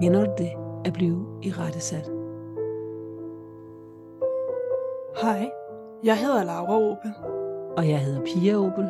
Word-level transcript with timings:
Kender 0.00 0.24
du 0.24 0.34
det 0.38 0.52
at 0.84 0.92
blive 0.92 1.40
i 1.42 1.50
rettesat? 1.52 2.06
Hej, 5.22 5.50
jeg 6.04 6.18
hedder 6.20 6.44
Laura 6.44 6.74
Opel, 6.74 7.14
Og 7.76 7.88
jeg 7.88 8.04
hedder 8.04 8.24
Pia 8.24 8.54
Opel. 8.56 8.84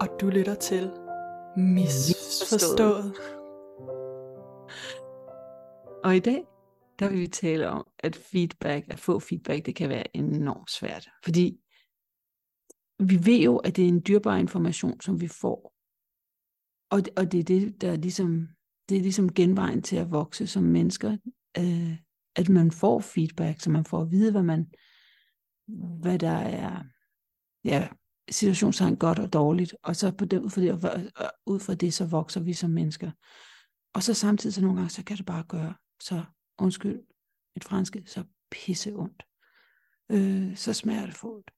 og 0.00 0.20
du 0.20 0.26
lytter 0.26 0.54
til 0.54 0.90
Misforstået. 1.56 3.14
Og 6.04 6.16
i 6.16 6.20
dag, 6.20 6.44
der 6.98 7.08
vil 7.08 7.20
vi 7.20 7.26
tale 7.26 7.68
om, 7.68 7.86
at 7.98 8.16
feedback, 8.16 8.92
at 8.92 8.98
få 8.98 9.18
feedback, 9.20 9.66
det 9.66 9.76
kan 9.76 9.88
være 9.88 10.16
enormt 10.16 10.70
svært. 10.70 11.08
Fordi 11.24 11.60
vi 12.98 13.26
ved 13.26 13.38
jo, 13.38 13.56
at 13.56 13.76
det 13.76 13.84
er 13.84 13.88
en 13.88 14.02
dyrbar 14.08 14.36
information, 14.36 15.00
som 15.00 15.20
vi 15.20 15.28
får. 15.28 15.77
Og 16.90 17.02
og 17.16 17.32
det 17.32 17.40
er 17.40 17.44
det, 17.44 17.80
der 17.80 17.92
er 17.92 17.96
ligesom, 17.96 18.48
det 18.88 18.96
er 18.96 19.02
ligesom 19.02 19.34
genvejen 19.34 19.82
til 19.82 19.96
at 19.96 20.10
vokse 20.10 20.46
som 20.46 20.62
mennesker. 20.62 21.16
Øh, 21.58 21.96
at 22.36 22.48
man 22.48 22.70
får 22.70 23.00
feedback, 23.00 23.60
så 23.60 23.70
man 23.70 23.84
får 23.84 24.02
at 24.02 24.10
vide, 24.10 24.32
hvad 24.32 24.42
man, 24.42 24.66
hvad 26.00 26.18
der 26.18 26.30
er, 26.30 26.84
ja, 27.64 27.88
situationstegn 28.30 28.96
godt 28.96 29.18
og 29.18 29.32
dårligt. 29.32 29.74
Og 29.82 29.96
så 29.96 30.10
på 30.10 30.24
det, 30.24 30.38
ud, 30.38 30.50
fra 30.50 30.60
det, 30.60 30.70
og 31.16 31.32
ud 31.46 31.60
fra 31.60 31.74
det, 31.74 31.94
så 31.94 32.06
vokser 32.06 32.40
vi 32.40 32.52
som 32.52 32.70
mennesker. 32.70 33.10
Og 33.94 34.02
så 34.02 34.14
samtidig, 34.14 34.54
så 34.54 34.60
nogle 34.60 34.76
gange, 34.76 34.90
så 34.90 35.04
kan 35.04 35.16
det 35.16 35.26
bare 35.26 35.44
gøre, 35.48 35.74
så 36.00 36.24
undskyld, 36.58 37.00
et 37.56 37.64
franske, 37.64 38.02
så 38.06 38.24
pisse 38.50 38.92
ondt. 38.94 39.22
Øh, 40.10 40.56
så 40.56 40.72
smertefuldt. 40.72 41.50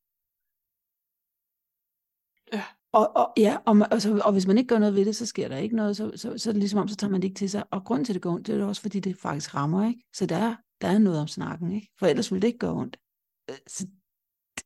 Ja. 2.53 2.65
Og, 2.93 3.17
og, 3.17 3.33
ja, 3.37 3.57
og, 3.67 3.77
man, 3.77 3.93
og, 3.93 4.03
så, 4.03 4.23
og 4.25 4.33
hvis 4.33 4.47
man 4.47 4.59
ikke 4.59 4.69
gør 4.69 4.79
noget 4.79 4.95
ved 4.95 5.05
det, 5.05 5.17
så 5.17 5.27
sker 5.27 5.48
der 5.48 5.57
ikke 5.57 5.77
noget, 5.77 5.97
så, 5.97 6.12
så, 6.17 6.39
så 6.39 6.51
er 6.51 6.53
det 6.53 6.61
ligesom 6.61 6.79
om, 6.81 6.89
så 6.89 6.97
tager 6.97 7.11
man 7.11 7.20
det 7.23 7.28
ikke 7.28 7.39
til 7.39 7.51
sig. 7.51 7.64
Og 7.70 7.84
grunden 7.84 8.05
til, 8.05 8.12
at 8.12 8.14
det 8.14 8.23
går 8.23 8.33
ondt, 8.34 8.47
det 8.47 8.61
er 8.61 8.64
også, 8.67 8.83
fordi 8.83 9.01
det 9.01 9.17
faktisk 9.17 9.55
rammer, 9.55 9.89
ikke? 9.89 10.03
Så 10.12 10.27
der 10.27 10.37
er, 10.37 10.56
der 10.81 10.89
er 10.89 10.98
noget 10.98 11.20
om 11.20 11.29
snakken, 11.29 11.73
ikke? 11.73 11.89
For 11.98 12.06
ellers 12.06 12.33
ville 12.33 12.42
det 12.42 12.47
ikke 12.48 12.59
gøre 12.59 12.75
ondt. 12.75 12.97
Øh, 13.51 13.56
Så, 13.67 13.87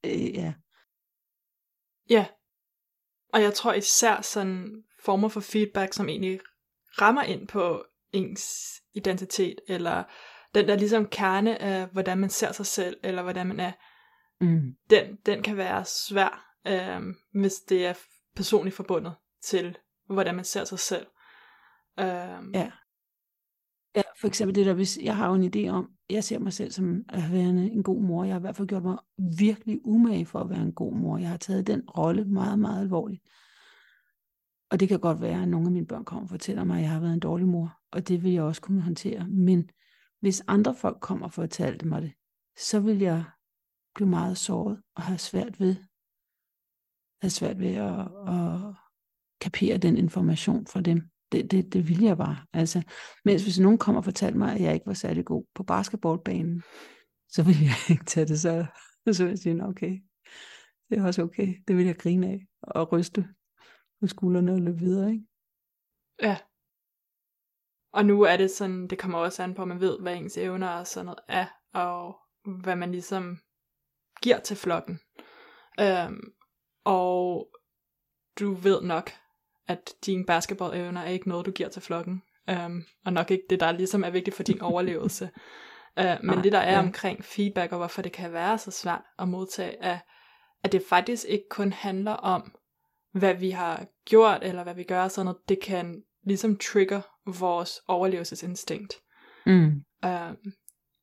det, 0.04 0.34
ja. 0.34 0.54
Ja, 2.10 2.26
og 3.32 3.42
jeg 3.42 3.54
tror 3.54 3.72
især 3.72 4.20
sådan 4.20 4.82
former 5.04 5.28
for 5.28 5.40
feedback, 5.40 5.92
som 5.92 6.08
egentlig 6.08 6.40
rammer 7.00 7.22
ind 7.22 7.48
på 7.48 7.84
ens 8.12 8.44
identitet, 8.94 9.60
eller 9.68 10.04
den 10.54 10.68
der 10.68 10.76
ligesom 10.76 11.06
kerne 11.06 11.62
af, 11.62 11.86
hvordan 11.86 12.18
man 12.18 12.30
ser 12.30 12.52
sig 12.52 12.66
selv, 12.66 12.96
eller 13.02 13.22
hvordan 13.22 13.46
man 13.46 13.60
er, 13.60 13.72
Mm. 14.40 14.74
den, 14.90 15.16
den 15.26 15.42
kan 15.42 15.56
være 15.56 15.84
svær, 15.84 16.54
øhm, 16.66 17.14
hvis 17.40 17.54
det 17.54 17.86
er 17.86 17.94
personligt 18.36 18.76
forbundet 18.76 19.14
til, 19.42 19.78
hvordan 20.06 20.34
man 20.34 20.44
ser 20.44 20.64
sig 20.64 20.78
selv. 20.78 21.06
Øhm, 22.00 22.50
Ja. 22.54 22.70
Ja, 23.96 24.02
for 24.20 24.26
eksempel 24.26 24.54
det 24.54 24.66
der, 24.66 24.74
hvis 24.74 24.98
jeg 25.02 25.16
har 25.16 25.32
en 25.32 25.54
idé 25.54 25.68
om, 25.68 25.90
jeg 26.10 26.24
ser 26.24 26.38
mig 26.38 26.52
selv 26.52 26.70
som 26.70 27.04
at 27.08 27.32
være 27.32 27.48
en 27.48 27.82
god 27.82 28.00
mor. 28.02 28.24
Jeg 28.24 28.34
har 28.34 28.40
i 28.40 28.40
hvert 28.40 28.56
fald 28.56 28.68
gjort 28.68 28.82
mig 28.82 28.98
virkelig 29.38 29.80
umage 29.84 30.26
for 30.26 30.40
at 30.40 30.50
være 30.50 30.62
en 30.62 30.72
god 30.72 30.94
mor. 30.94 31.18
Jeg 31.18 31.28
har 31.28 31.36
taget 31.36 31.66
den 31.66 31.80
rolle 31.90 32.24
meget, 32.24 32.58
meget 32.58 32.80
alvorligt. 32.80 33.22
Og 34.70 34.80
det 34.80 34.88
kan 34.88 35.00
godt 35.00 35.20
være, 35.20 35.42
at 35.42 35.48
nogle 35.48 35.66
af 35.66 35.72
mine 35.72 35.86
børn 35.86 36.04
kommer 36.04 36.22
og 36.22 36.28
fortæller 36.30 36.64
mig, 36.64 36.76
at 36.76 36.82
jeg 36.82 36.90
har 36.90 37.00
været 37.00 37.12
en 37.12 37.20
dårlig 37.20 37.46
mor. 37.48 37.78
Og 37.92 38.08
det 38.08 38.22
vil 38.22 38.32
jeg 38.32 38.42
også 38.42 38.62
kunne 38.62 38.82
håndtere. 38.82 39.28
Men 39.28 39.70
hvis 40.20 40.44
andre 40.46 40.74
folk 40.74 41.00
kommer 41.00 41.26
og 41.26 41.32
fortalte 41.32 41.86
mig 41.86 42.02
det, 42.02 42.12
så 42.56 42.80
vil 42.80 42.98
jeg 42.98 43.24
blive 43.94 44.08
meget 44.08 44.38
såret 44.38 44.82
og 44.96 45.02
have 45.02 45.18
svært 45.18 45.60
ved, 45.60 45.76
have 47.24 47.30
svært 47.30 47.58
ved 47.58 47.74
at, 47.74 48.00
at 48.34 48.74
kapere 49.40 49.78
den 49.78 49.96
information 49.96 50.66
fra 50.66 50.80
dem. 50.80 51.02
Det, 51.32 51.50
det, 51.50 51.72
det 51.72 51.88
vil 51.88 52.00
jeg 52.02 52.16
bare. 52.16 52.36
Altså, 52.52 52.82
mens 53.24 53.42
hvis 53.42 53.58
nogen 53.58 53.78
kommer 53.78 54.00
og 54.00 54.04
fortalte 54.04 54.38
mig, 54.38 54.54
at 54.54 54.60
jeg 54.60 54.74
ikke 54.74 54.86
var 54.86 54.94
særlig 54.94 55.24
god 55.24 55.44
på 55.54 55.62
basketballbanen, 55.62 56.62
så 57.28 57.42
vil 57.42 57.56
jeg 57.62 57.76
ikke 57.92 58.04
tage 58.04 58.26
det 58.26 58.40
så. 58.40 58.66
Så 59.12 59.22
vil 59.24 59.30
jeg 59.30 59.38
sige, 59.38 59.64
okay, 59.64 59.98
det 60.90 60.98
er 60.98 61.06
også 61.06 61.22
okay. 61.22 61.54
Det 61.68 61.76
vil 61.76 61.86
jeg 61.86 61.96
grine 61.96 62.26
af 62.26 62.46
og 62.62 62.92
ryste 62.92 63.28
på 64.00 64.06
skuldrene 64.06 64.52
og 64.52 64.60
løbe 64.60 64.78
videre. 64.78 65.12
Ikke? 65.12 65.24
Ja. 66.22 66.38
Og 67.92 68.06
nu 68.06 68.22
er 68.22 68.36
det 68.36 68.50
sådan, 68.50 68.88
det 68.88 68.98
kommer 68.98 69.18
også 69.18 69.42
an 69.42 69.54
på, 69.54 69.62
at 69.62 69.68
man 69.68 69.80
ved, 69.80 70.00
hvad 70.00 70.16
ens 70.16 70.38
evner 70.38 70.68
og 70.68 70.86
sådan 70.86 71.04
noget 71.04 71.20
er, 71.28 71.46
og 71.74 72.16
hvad 72.62 72.76
man 72.76 72.90
ligesom 72.90 73.38
giver 74.22 74.40
til 74.40 74.56
flokken. 74.56 75.00
Øhm, 75.80 76.34
og 76.84 77.48
du 78.40 78.54
ved 78.54 78.82
nok, 78.82 79.10
at 79.68 79.94
dine 80.06 80.24
basketball-evner 80.24 81.00
er 81.00 81.08
ikke 81.08 81.28
noget, 81.28 81.46
du 81.46 81.50
giver 81.50 81.68
til 81.68 81.82
flokken. 81.82 82.22
Øhm, 82.50 82.84
og 83.04 83.12
nok 83.12 83.30
ikke 83.30 83.44
det, 83.50 83.60
der 83.60 83.72
ligesom 83.72 84.04
er 84.04 84.10
vigtigt 84.10 84.36
for 84.36 84.42
din 84.42 84.60
overlevelse. 84.70 85.30
Øh, 85.98 86.04
men 86.04 86.34
Nej, 86.34 86.42
det, 86.42 86.52
der 86.52 86.58
er 86.58 86.72
ja. 86.72 86.78
omkring 86.78 87.24
feedback, 87.24 87.72
og 87.72 87.78
hvorfor 87.78 88.02
det 88.02 88.12
kan 88.12 88.32
være 88.32 88.58
så 88.58 88.70
svært 88.70 89.02
at 89.18 89.28
modtage, 89.28 89.76
er, 89.80 89.98
at 90.62 90.72
det 90.72 90.82
faktisk 90.88 91.24
ikke 91.28 91.48
kun 91.50 91.72
handler 91.72 92.12
om, 92.12 92.54
hvad 93.12 93.34
vi 93.34 93.50
har 93.50 93.86
gjort, 94.04 94.38
eller 94.42 94.62
hvad 94.62 94.74
vi 94.74 94.82
gør, 94.82 95.08
sådan 95.08 95.26
noget. 95.26 95.48
Det 95.48 95.60
kan 95.62 96.02
ligesom 96.26 96.58
trigger 96.58 97.00
vores 97.26 97.80
overlevelsesinstinkt. 97.88 98.94
Mm. 99.46 99.84
Øh, 100.04 100.32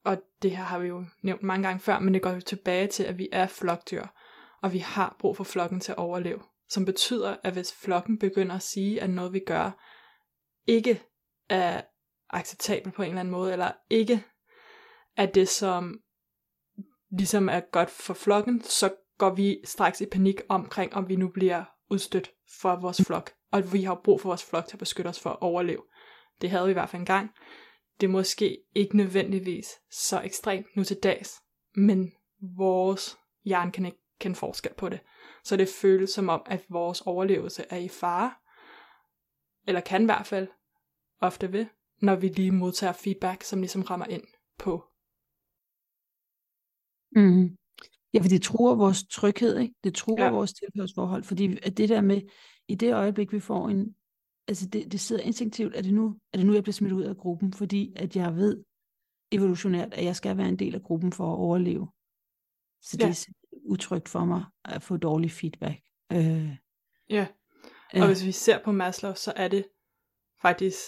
og 0.05 0.21
det 0.41 0.51
her 0.51 0.63
har 0.63 0.79
vi 0.79 0.87
jo 0.87 1.05
nævnt 1.21 1.43
mange 1.43 1.67
gange 1.67 1.79
før, 1.79 1.99
men 1.99 2.13
det 2.13 2.21
går 2.21 2.29
jo 2.29 2.41
tilbage 2.41 2.87
til, 2.87 3.03
at 3.03 3.17
vi 3.17 3.27
er 3.31 3.47
flokdyr, 3.47 4.05
og 4.61 4.73
vi 4.73 4.77
har 4.77 5.15
brug 5.19 5.37
for 5.37 5.43
flokken 5.43 5.79
til 5.79 5.91
at 5.91 5.97
overleve. 5.97 6.41
Som 6.69 6.85
betyder, 6.85 7.37
at 7.43 7.53
hvis 7.53 7.73
flokken 7.73 8.19
begynder 8.19 8.55
at 8.55 8.61
sige, 8.61 9.01
at 9.01 9.09
noget 9.09 9.33
vi 9.33 9.41
gør 9.45 9.71
ikke 10.67 11.01
er 11.49 11.81
acceptabelt 12.29 12.95
på 12.95 13.01
en 13.01 13.09
eller 13.09 13.19
anden 13.19 13.31
måde, 13.31 13.51
eller 13.51 13.71
ikke 13.89 14.25
er 15.17 15.25
det, 15.25 15.49
som 15.49 15.99
ligesom 17.11 17.49
er 17.49 17.59
godt 17.59 17.89
for 17.89 18.13
flokken, 18.13 18.61
så 18.61 18.93
går 19.17 19.35
vi 19.35 19.61
straks 19.65 20.01
i 20.01 20.05
panik 20.05 20.41
omkring, 20.49 20.93
om 20.93 21.09
vi 21.09 21.15
nu 21.15 21.27
bliver 21.27 21.63
udstødt 21.89 22.31
fra 22.61 22.79
vores 22.79 23.01
flok. 23.07 23.31
Og 23.51 23.73
vi 23.73 23.83
har 23.83 24.01
brug 24.03 24.21
for 24.21 24.29
vores 24.29 24.45
flok 24.45 24.67
til 24.67 24.75
at 24.75 24.79
beskytte 24.79 25.09
os 25.09 25.19
for 25.19 25.29
at 25.29 25.41
overleve. 25.41 25.83
Det 26.41 26.49
havde 26.49 26.65
vi 26.65 26.69
i 26.69 26.73
hvert 26.73 26.89
fald 26.89 27.01
engang. 27.01 27.29
Det 28.01 28.07
er 28.07 28.11
måske 28.11 28.57
ikke 28.75 28.97
nødvendigvis 28.97 29.67
så 29.91 30.21
ekstremt 30.21 30.75
nu 30.75 30.83
til 30.83 30.97
dags, 31.03 31.41
men 31.75 32.11
vores 32.57 33.17
hjerne 33.43 33.71
kan 33.71 33.85
ikke 33.85 34.00
kende 34.21 34.35
forskel 34.35 34.73
på 34.77 34.89
det. 34.89 34.99
Så 35.43 35.57
det 35.57 35.67
føles 35.81 36.09
som 36.09 36.29
om, 36.29 36.41
at 36.45 36.65
vores 36.69 37.01
overlevelse 37.01 37.63
er 37.69 37.77
i 37.77 37.87
fare, 37.87 38.33
eller 39.67 39.81
kan 39.81 40.01
i 40.01 40.05
hvert 40.05 40.25
fald 40.27 40.47
ofte 41.21 41.51
ved, 41.51 41.65
når 42.01 42.15
vi 42.15 42.27
lige 42.27 42.51
modtager 42.51 42.93
feedback, 42.93 43.43
som 43.43 43.59
ligesom 43.59 43.81
rammer 43.81 44.05
ind 44.05 44.23
på. 44.57 44.73
Mm. 47.15 47.57
Ja, 48.13 48.19
for 48.19 48.29
det 48.29 48.41
truer 48.41 48.75
vores 48.75 49.03
tryghed, 49.03 49.57
ikke? 49.59 49.73
Det 49.83 49.95
truer 49.95 50.23
Ja. 50.23 50.31
vores 50.31 50.53
tilhørsforhold, 50.53 51.23
fordi 51.23 51.57
at 51.63 51.77
det 51.77 51.89
der 51.89 52.01
med, 52.01 52.21
i 52.67 52.75
det 52.75 52.93
øjeblik, 52.93 53.33
vi 53.33 53.39
får 53.39 53.69
en, 53.69 53.95
altså 54.47 54.67
det, 54.69 54.91
det 54.91 54.99
sidder 54.99 55.21
instinktivt, 55.23 55.75
er 55.75 55.81
det, 55.81 55.93
nu, 55.93 56.19
er 56.33 56.37
det 56.37 56.45
nu, 56.45 56.53
jeg 56.53 56.63
bliver 56.63 56.73
smidt 56.73 56.93
ud 56.93 57.03
af 57.03 57.17
gruppen, 57.17 57.53
fordi 57.53 57.93
at 57.95 58.15
jeg 58.15 58.35
ved 58.35 58.63
evolutionært, 59.31 59.93
at 59.93 60.05
jeg 60.05 60.15
skal 60.15 60.37
være 60.37 60.49
en 60.49 60.59
del 60.59 60.75
af 60.75 60.81
gruppen 60.81 61.11
for 61.11 61.33
at 61.33 61.37
overleve. 61.37 61.87
Så 62.81 62.97
det 62.97 63.03
Ja. 63.03 63.09
er 63.09 63.13
utrygt 63.53 64.09
for 64.09 64.25
mig 64.25 64.43
at 64.65 64.83
få 64.83 64.97
dårlig 64.97 65.31
feedback. 65.31 65.79
Øh, 66.11 66.55
Ja, 67.09 67.27
og 68.01 68.07
hvis 68.07 68.25
vi 68.25 68.31
ser 68.31 68.63
på 68.63 68.71
Maslow, 68.71 69.13
så 69.13 69.33
er 69.35 69.47
det 69.47 69.67
faktisk 70.41 70.79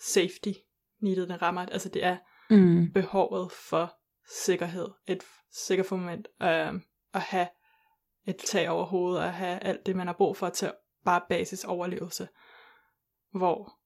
safety 0.00 0.52
needed, 1.00 1.26
den 1.26 1.42
rammer. 1.42 1.66
Altså 1.66 1.88
det 1.88 2.04
er 2.04 2.16
mm, 2.50 2.92
behovet 2.92 3.52
for 3.52 3.94
sikkerhed, 4.30 4.88
et 5.06 5.22
sikkert 5.52 5.86
fundament, 5.86 6.28
øh, 6.42 6.74
at 7.14 7.20
have 7.20 7.48
et 8.26 8.36
tag 8.36 8.70
over 8.70 8.84
hovedet, 8.84 9.22
at 9.22 9.32
have 9.32 9.58
alt 9.58 9.86
det, 9.86 9.96
man 9.96 10.06
har 10.06 10.14
brug 10.14 10.36
for 10.36 10.48
til 10.48 10.72
bare 11.04 11.22
basis 11.28 11.64
overlevelse, 11.64 12.28
hvor 13.32 13.78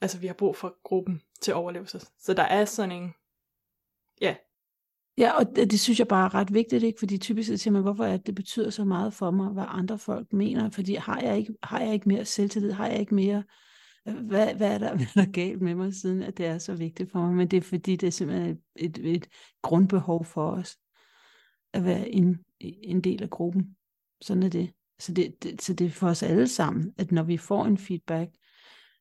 altså 0.00 0.18
vi 0.18 0.26
har 0.26 0.34
brug 0.34 0.56
for 0.56 0.78
gruppen 0.82 1.22
til 1.40 1.54
overlevelse. 1.54 2.00
Så 2.18 2.34
der 2.34 2.42
er 2.42 2.64
sådan 2.64 2.92
en, 2.92 3.14
ja, 4.20 4.36
Ja, 5.18 5.30
og 5.30 5.56
det, 5.56 5.70
det 5.70 5.80
synes 5.80 5.98
jeg 5.98 6.08
bare 6.08 6.24
er 6.24 6.34
ret 6.34 6.54
vigtigt, 6.54 6.82
ikke? 6.82 6.98
Fordi 6.98 7.18
typisk 7.18 7.48
så 7.48 7.56
siger 7.56 7.72
man, 7.72 7.82
hvorfor 7.82 8.04
er 8.04 8.16
det, 8.16 8.26
det 8.26 8.34
betyder 8.34 8.70
så 8.70 8.84
meget 8.84 9.14
for 9.14 9.30
mig, 9.30 9.48
hvad 9.48 9.64
andre 9.68 9.98
folk 9.98 10.32
mener. 10.32 10.70
Fordi 10.70 10.94
har 10.94 11.20
jeg 11.20 11.38
ikke, 11.38 11.54
har 11.62 11.80
jeg 11.80 11.94
ikke 11.94 12.08
mere 12.08 12.24
selvtillid? 12.24 12.72
Har 12.72 12.86
jeg 12.86 13.00
ikke 13.00 13.14
mere... 13.14 13.42
Hvad, 14.04 14.54
hvad, 14.54 14.74
er 14.74 14.78
der, 14.78 14.94
hvad 14.96 15.06
er 15.16 15.24
der 15.24 15.32
galt 15.32 15.62
med 15.62 15.74
mig, 15.74 15.94
siden 15.94 16.22
at 16.22 16.38
det 16.38 16.46
er 16.46 16.58
så 16.58 16.74
vigtigt 16.74 17.12
for 17.12 17.18
mig? 17.18 17.34
Men 17.34 17.48
det 17.48 17.56
er 17.56 17.60
fordi, 17.60 17.96
det 17.96 18.06
er 18.06 18.10
simpelthen 18.10 18.50
et, 18.50 18.58
et, 18.76 19.16
et 19.16 19.28
grundbehov 19.62 20.24
for 20.24 20.50
os, 20.50 20.76
at 21.72 21.84
være 21.84 22.08
en, 22.08 22.38
en 22.60 23.00
del 23.00 23.22
af 23.22 23.30
gruppen. 23.30 23.76
Sådan 24.20 24.42
er 24.42 24.48
det. 24.48 24.72
Så 24.98 25.12
det, 25.12 25.42
det. 25.42 25.62
så 25.62 25.74
det 25.74 25.86
er 25.86 25.90
for 25.90 26.08
os 26.08 26.22
alle 26.22 26.48
sammen, 26.48 26.92
at 26.98 27.12
når 27.12 27.22
vi 27.22 27.36
får 27.36 27.64
en 27.64 27.78
feedback, 27.78 28.30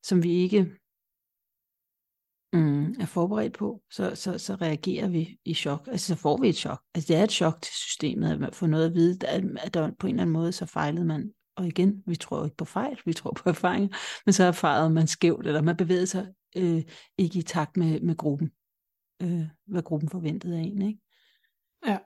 som 0.03 0.23
vi 0.23 0.31
ikke 0.31 0.71
mm, 2.53 2.95
er 2.99 3.05
forberedt 3.05 3.53
på, 3.53 3.81
så, 3.91 4.15
så, 4.15 4.37
så 4.37 4.55
reagerer 4.55 5.07
vi 5.07 5.39
i 5.45 5.53
chok. 5.53 5.87
Altså 5.87 6.07
så 6.07 6.15
får 6.15 6.37
vi 6.41 6.49
et 6.49 6.55
chok. 6.55 6.81
Altså 6.95 7.13
det 7.13 7.19
er 7.19 7.23
et 7.23 7.31
chok 7.31 7.61
til 7.61 7.73
systemet, 7.73 8.31
at 8.31 8.39
man 8.39 8.53
får 8.53 8.67
noget 8.67 8.85
at 8.85 8.93
vide, 8.93 9.27
at, 9.27 9.43
at 9.63 9.73
der 9.73 9.91
på 9.99 10.07
en 10.07 10.13
eller 10.13 10.21
anden 10.21 10.33
måde, 10.33 10.51
så 10.51 10.65
fejlede 10.65 11.05
man 11.05 11.31
og 11.57 11.67
igen, 11.67 12.03
vi 12.05 12.15
tror 12.15 12.45
ikke 12.45 12.57
på 12.57 12.65
fejl, 12.65 12.97
vi 13.05 13.13
tror 13.13 13.31
på 13.31 13.49
erfaringer, 13.49 13.97
men 14.25 14.33
så 14.33 14.43
erfarede 14.43 14.89
man 14.89 15.07
skævt, 15.07 15.47
eller 15.47 15.61
man 15.61 15.77
bevægede 15.77 16.07
sig 16.07 16.27
øh, 16.57 16.83
ikke 17.17 17.39
i 17.39 17.41
takt 17.41 17.77
med, 17.77 18.01
med 18.01 18.17
gruppen, 18.17 18.51
øh, 19.21 19.47
hvad 19.67 19.83
gruppen 19.83 20.09
forventede 20.09 20.57
af 20.57 20.61
en, 20.61 20.81
ikke? 20.81 20.99
Ja. 21.87 21.97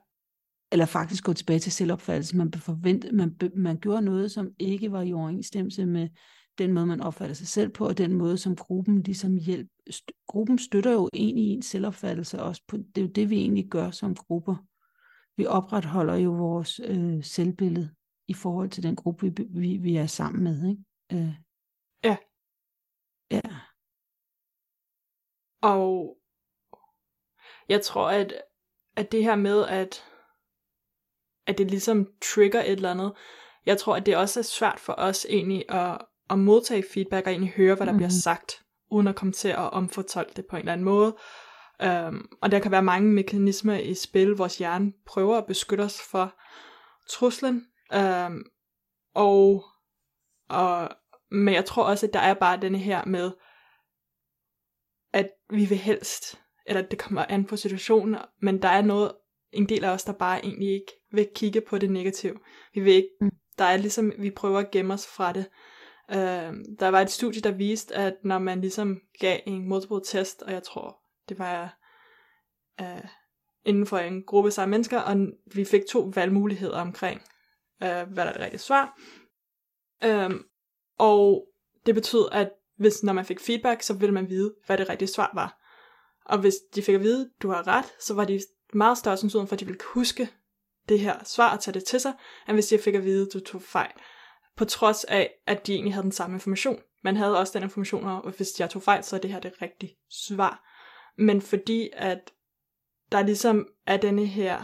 Eller 0.72 0.86
faktisk 0.86 1.24
gå 1.24 1.32
tilbage 1.32 1.58
til 1.58 1.72
selvopfattelse. 1.72 2.36
Man, 2.36 2.52
forventede, 2.52 3.16
man, 3.16 3.36
man 3.56 3.78
gjorde 3.78 4.02
noget, 4.02 4.30
som 4.30 4.50
ikke 4.58 4.92
var 4.92 5.02
i 5.02 5.12
overensstemmelse 5.12 5.86
med 5.86 6.08
den 6.58 6.72
måde, 6.72 6.86
man 6.86 7.00
opfatter 7.00 7.34
sig 7.34 7.48
selv 7.48 7.70
på, 7.70 7.88
og 7.88 7.98
den 7.98 8.12
måde, 8.12 8.38
som 8.38 8.56
gruppen 8.56 9.02
ligesom 9.02 9.36
hjælp. 9.36 9.68
St- 9.90 10.24
gruppen 10.26 10.58
støtter 10.58 10.92
jo 10.92 11.08
egentlig 11.12 11.52
en 11.52 11.62
selvopfattelse 11.62 12.42
også. 12.42 12.62
På, 12.68 12.76
det 12.76 12.98
er 12.98 13.02
jo 13.02 13.08
det, 13.08 13.30
vi 13.30 13.40
egentlig 13.40 13.68
gør 13.70 13.90
som 13.90 14.14
grupper. 14.14 14.56
Vi 15.36 15.46
opretholder 15.46 16.14
jo 16.14 16.30
vores 16.30 16.80
øh, 16.84 17.24
selvbillede 17.24 17.94
i 18.28 18.34
forhold 18.34 18.70
til 18.70 18.82
den 18.82 18.96
gruppe, 18.96 19.26
vi, 19.26 19.44
vi, 19.48 19.76
vi 19.76 19.96
er 19.96 20.06
sammen 20.06 20.44
med. 20.44 20.70
Ikke? 20.70 20.82
Øh. 21.12 21.34
Ja. 22.04 22.16
Ja. 23.30 23.40
Og 25.62 26.16
jeg 27.68 27.82
tror, 27.82 28.10
at, 28.10 28.32
at 28.96 29.12
det 29.12 29.24
her 29.24 29.36
med, 29.36 29.64
at, 29.64 30.04
at 31.46 31.58
det 31.58 31.70
ligesom 31.70 32.06
trigger 32.34 32.60
et 32.60 32.72
eller 32.72 32.90
andet, 32.90 33.12
jeg 33.66 33.78
tror, 33.78 33.96
at 33.96 34.06
det 34.06 34.16
også 34.16 34.40
er 34.40 34.44
svært 34.44 34.80
for 34.80 34.94
os 34.98 35.26
egentlig 35.28 35.64
at, 35.68 35.98
at 36.32 36.38
modtage 36.38 36.84
feedback 36.94 37.26
og 37.26 37.32
egentlig 37.32 37.52
høre, 37.52 37.74
hvad 37.74 37.86
der 37.86 37.92
mm-hmm. 37.92 37.98
bliver 37.98 38.08
mhm. 38.08 38.20
sagt, 38.22 38.62
uden 38.90 39.06
at 39.06 39.16
komme 39.16 39.32
til 39.32 39.48
at 39.48 39.72
omfortolke 39.72 40.32
det 40.36 40.46
på 40.46 40.56
en 40.56 40.60
eller 40.60 40.72
anden 40.72 40.84
måde. 40.84 41.16
Um, 41.84 42.28
og 42.42 42.50
der 42.50 42.58
kan 42.58 42.70
være 42.70 42.82
mange 42.82 43.12
mekanismer 43.12 43.74
i 43.74 43.94
spil, 43.94 44.30
vores 44.30 44.58
hjerne 44.58 44.92
prøver 45.06 45.38
at 45.38 45.46
beskytte 45.46 45.82
os 45.82 46.00
for 46.10 46.34
truslen. 47.08 47.66
Um, 47.96 48.44
og, 49.14 49.64
og, 50.48 50.88
men 51.30 51.54
jeg 51.54 51.64
tror 51.64 51.84
også, 51.84 52.06
at 52.06 52.12
der 52.12 52.20
er 52.20 52.34
bare 52.34 52.60
denne 52.60 52.78
her 52.78 53.04
med, 53.04 53.30
at 55.12 55.30
vi 55.50 55.64
vil 55.64 55.78
helst, 55.78 56.40
eller 56.66 56.82
det 56.82 56.98
kommer 56.98 57.24
an 57.28 57.44
på 57.44 57.56
situationen, 57.56 58.16
men 58.40 58.62
der 58.62 58.68
er 58.68 58.82
noget, 58.82 59.12
en 59.52 59.68
del 59.68 59.84
af 59.84 59.90
os, 59.90 60.04
der 60.04 60.12
bare 60.12 60.44
egentlig 60.44 60.74
ikke 60.74 60.92
vil 61.12 61.28
kigge 61.34 61.60
på 61.60 61.78
det 61.78 61.90
negative. 61.90 62.38
Vi 62.74 62.80
vil 62.80 62.92
ikke, 62.92 63.08
mm. 63.20 63.30
der 63.58 63.64
er 63.64 63.76
ligesom, 63.76 64.12
vi 64.18 64.30
prøver 64.30 64.58
at 64.58 64.70
gemme 64.70 64.94
os 64.94 65.06
fra 65.06 65.32
det. 65.32 65.46
Øh, 66.12 66.54
der 66.80 66.88
var 66.88 67.00
et 67.00 67.10
studie, 67.10 67.40
der 67.40 67.50
viste, 67.50 67.94
at 67.94 68.14
når 68.24 68.38
man 68.38 68.60
ligesom 68.60 69.00
gav 69.20 69.40
en 69.46 69.68
multiple 69.68 70.00
test, 70.04 70.42
og 70.42 70.52
jeg 70.52 70.62
tror, 70.62 70.98
det 71.28 71.38
var 71.38 71.78
øh, 72.80 73.04
inden 73.64 73.86
for 73.86 73.98
en 73.98 74.22
gruppe 74.22 74.50
samme 74.50 74.70
mennesker, 74.70 75.00
og 75.00 75.16
vi 75.54 75.64
fik 75.64 75.82
to 75.90 76.12
valgmuligheder 76.14 76.80
omkring, 76.80 77.20
øh, 77.82 78.02
hvad 78.02 78.24
der 78.24 78.30
er 78.30 78.32
det 78.32 78.42
rigtige 78.42 78.60
svar. 78.60 78.98
Øh, 80.04 80.30
og 80.98 81.48
det 81.86 81.94
betød, 81.94 82.28
at 82.32 82.50
hvis 82.76 83.02
når 83.02 83.12
man 83.12 83.24
fik 83.24 83.40
feedback, 83.40 83.82
så 83.82 83.94
ville 83.94 84.14
man 84.14 84.28
vide, 84.28 84.54
hvad 84.66 84.78
det 84.78 84.88
rigtige 84.88 85.08
svar 85.08 85.30
var. 85.34 85.58
Og 86.24 86.38
hvis 86.38 86.54
de 86.74 86.82
fik 86.82 86.94
at 86.94 87.00
vide, 87.00 87.30
du 87.42 87.48
har 87.48 87.66
ret, 87.66 87.94
så 88.00 88.14
var 88.14 88.24
de 88.24 88.40
meget 88.72 88.98
større 88.98 89.16
sandsynlighed 89.16 89.48
for, 89.48 89.56
at 89.56 89.60
de 89.60 89.66
ville 89.66 89.80
huske 89.94 90.28
det 90.88 91.00
her 91.00 91.24
svar 91.24 91.52
og 91.54 91.60
tage 91.60 91.74
det 91.74 91.84
til 91.84 92.00
sig, 92.00 92.12
end 92.48 92.56
hvis 92.56 92.66
de 92.66 92.78
fik 92.78 92.94
at 92.94 93.04
vide, 93.04 93.26
at 93.26 93.32
du 93.34 93.40
tog 93.40 93.62
fejl 93.62 93.92
på 94.56 94.64
trods 94.64 95.04
af, 95.04 95.34
at 95.46 95.66
de 95.66 95.74
egentlig 95.74 95.94
havde 95.94 96.04
den 96.04 96.12
samme 96.12 96.36
information. 96.36 96.82
Man 97.04 97.16
havde 97.16 97.38
også 97.38 97.52
den 97.58 97.62
information 97.62 98.04
om, 98.04 98.26
at 98.26 98.36
hvis 98.36 98.60
jeg 98.60 98.70
tog 98.70 98.82
fejl, 98.82 99.04
så 99.04 99.16
er 99.16 99.20
det 99.20 99.32
her 99.32 99.40
det 99.40 99.62
rigtige 99.62 99.96
svar. 100.10 100.64
Men 101.18 101.42
fordi 101.42 101.90
at 101.92 102.32
der 103.12 103.22
ligesom 103.22 103.68
er 103.86 103.96
denne 103.96 104.26
her 104.26 104.58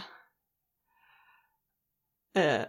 øh, 2.37 2.67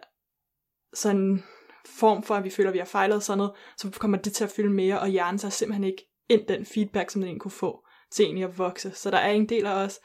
sådan 0.94 1.44
form 1.86 2.24
for, 2.24 2.36
at 2.36 2.44
vi 2.44 2.50
føler, 2.50 2.70
at 2.70 2.74
vi 2.74 2.80
har 2.80 2.86
fejlet 2.86 3.24
sådan 3.24 3.38
noget, 3.38 3.54
så 3.78 3.92
kommer 4.00 4.18
det 4.18 4.34
til 4.34 4.44
at 4.44 4.52
fylde 4.52 4.70
mere, 4.70 5.00
og 5.00 5.08
hjernen 5.08 5.38
tager 5.38 5.50
simpelthen 5.50 5.84
ikke 5.84 6.10
ind 6.30 6.48
den 6.48 6.66
feedback, 6.66 7.10
som 7.10 7.22
den 7.22 7.28
egentlig 7.28 7.42
kunne 7.42 7.52
få 7.52 7.86
til 8.12 8.26
egentlig 8.26 8.44
at 8.44 8.58
vokse. 8.58 8.92
Så 8.92 9.12
der 9.12 9.18
er 9.18 9.32
en 9.32 9.50
del 9.50 9.66
af 9.66 9.74
os, 9.74 10.00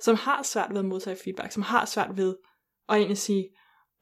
som 0.00 0.16
har 0.16 0.42
svært 0.42 0.70
ved 0.70 0.78
at 0.78 0.84
modtage 0.84 1.18
feedback, 1.24 1.52
som 1.52 1.62
har 1.62 1.84
svært 1.84 2.16
ved 2.16 2.36
at 2.88 2.96
egentlig 2.96 3.18
sige, 3.18 3.48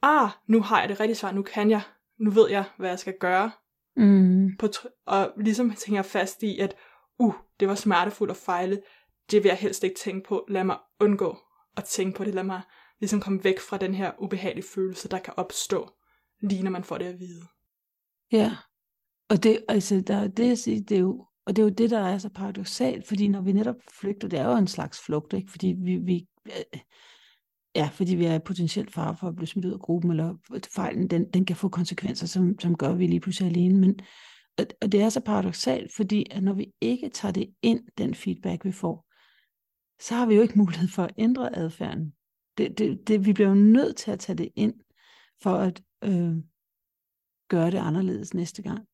ah, 0.01 0.29
nu 0.47 0.61
har 0.61 0.79
jeg 0.79 0.89
det 0.89 0.99
rigtige 0.99 1.15
svar, 1.15 1.31
nu 1.31 1.41
kan 1.41 1.71
jeg 1.71 1.81
nu 2.19 2.31
ved 2.31 2.49
jeg, 2.49 2.65
hvad 2.77 2.89
jeg 2.89 2.99
skal 2.99 3.13
gøre. 3.19 3.51
Mm. 3.95 4.57
På 4.59 4.67
og 5.05 5.33
ligesom 5.37 5.71
tænker 5.71 6.01
fast 6.01 6.43
i, 6.43 6.59
at 6.59 6.75
uh, 7.19 7.33
det 7.59 7.67
var 7.67 7.75
smertefuldt 7.75 8.31
at 8.31 8.37
fejle. 8.37 8.81
Det 9.31 9.43
vil 9.43 9.49
jeg 9.49 9.57
helst 9.57 9.83
ikke 9.83 9.99
tænke 9.99 10.27
på. 10.27 10.45
Lad 10.49 10.63
mig 10.63 10.77
undgå 10.99 11.37
at 11.77 11.83
tænke 11.83 12.17
på 12.17 12.23
det. 12.23 12.33
Lad 12.33 12.43
mig 12.43 12.61
ligesom 12.99 13.21
komme 13.21 13.43
væk 13.43 13.59
fra 13.59 13.77
den 13.77 13.95
her 13.95 14.11
ubehagelige 14.19 14.65
følelse, 14.75 15.09
der 15.09 15.19
kan 15.19 15.33
opstå, 15.37 15.89
lige 16.41 16.63
når 16.63 16.71
man 16.71 16.83
får 16.83 16.97
det 16.97 17.05
at 17.05 17.19
vide. 17.19 17.45
Ja, 18.31 18.51
og 19.29 19.43
det, 19.43 19.65
altså, 19.67 20.03
der 20.07 20.15
er 20.15 20.27
det, 20.27 20.47
jeg 20.47 20.57
siger, 20.57 20.83
det 20.83 20.95
er 20.95 21.01
jo, 21.01 21.25
og 21.45 21.55
det 21.55 21.61
er 21.61 21.65
jo 21.65 21.73
det, 21.73 21.89
der 21.89 21.99
er 21.99 22.17
så 22.17 22.29
paradoxalt, 22.29 23.07
fordi 23.07 23.27
når 23.27 23.41
vi 23.41 23.51
netop 23.51 23.75
flygter, 23.99 24.27
det 24.27 24.39
er 24.39 24.49
jo 24.49 24.57
en 24.57 24.67
slags 24.67 25.01
flugt, 25.05 25.33
ikke? 25.33 25.51
fordi 25.51 25.75
vi, 25.83 25.95
vi 25.97 26.27
Ja, 27.75 27.89
fordi 27.93 28.15
vi 28.15 28.25
er 28.25 28.39
potentielt 28.39 28.91
far 28.91 29.15
for 29.15 29.27
at 29.27 29.35
blive 29.35 29.47
smidt 29.47 29.65
ud 29.65 29.73
af 29.73 29.79
gruppen, 29.79 30.11
eller 30.11 30.35
fejlen, 30.73 31.07
den, 31.07 31.31
den 31.31 31.45
kan 31.45 31.55
få 31.55 31.69
konsekvenser, 31.69 32.27
som, 32.27 32.59
som 32.59 32.77
gør, 32.77 32.89
at 32.89 32.99
vi 32.99 33.07
lige 33.07 33.19
pludselig 33.19 33.45
er 33.45 33.51
alene. 33.51 33.79
Men, 33.79 33.99
og 34.57 34.91
det 34.91 35.01
er 35.01 35.09
så 35.09 35.19
paradoxalt, 35.19 35.95
fordi 35.95 36.25
at 36.31 36.43
når 36.43 36.53
vi 36.53 36.73
ikke 36.81 37.09
tager 37.09 37.31
det 37.31 37.53
ind, 37.61 37.87
den 37.97 38.15
feedback, 38.15 38.65
vi 38.65 38.71
får, 38.71 39.07
så 39.99 40.15
har 40.15 40.25
vi 40.25 40.35
jo 40.35 40.41
ikke 40.41 40.57
mulighed 40.57 40.87
for 40.87 41.03
at 41.03 41.13
ændre 41.17 41.55
adfærden. 41.55 42.13
Det, 42.57 42.77
det, 42.77 43.07
det, 43.07 43.25
vi 43.25 43.33
bliver 43.33 43.49
jo 43.49 43.55
nødt 43.55 43.97
til 43.97 44.11
at 44.11 44.19
tage 44.19 44.37
det 44.37 44.49
ind, 44.55 44.73
for 45.43 45.55
at 45.55 45.83
øh, 46.03 46.35
gøre 47.49 47.71
det 47.71 47.77
anderledes 47.77 48.33
næste 48.33 48.61
gang. 48.61 48.87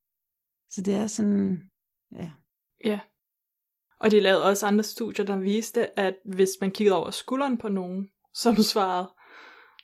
Så 0.69 0.81
det 0.81 0.93
er 0.93 1.07
sådan, 1.07 1.69
ja. 2.15 2.31
Ja. 2.85 2.99
Og 3.99 4.11
de 4.11 4.19
lavede 4.19 4.43
også 4.43 4.65
andre 4.65 4.83
studier, 4.83 5.25
der 5.25 5.37
viste, 5.37 5.99
at 5.99 6.15
hvis 6.25 6.49
man 6.61 6.71
kiggede 6.71 6.95
over 6.95 7.11
skulderen 7.11 7.57
på 7.57 7.69
nogen, 7.69 8.09
som 8.33 8.55
svarede 8.71 9.09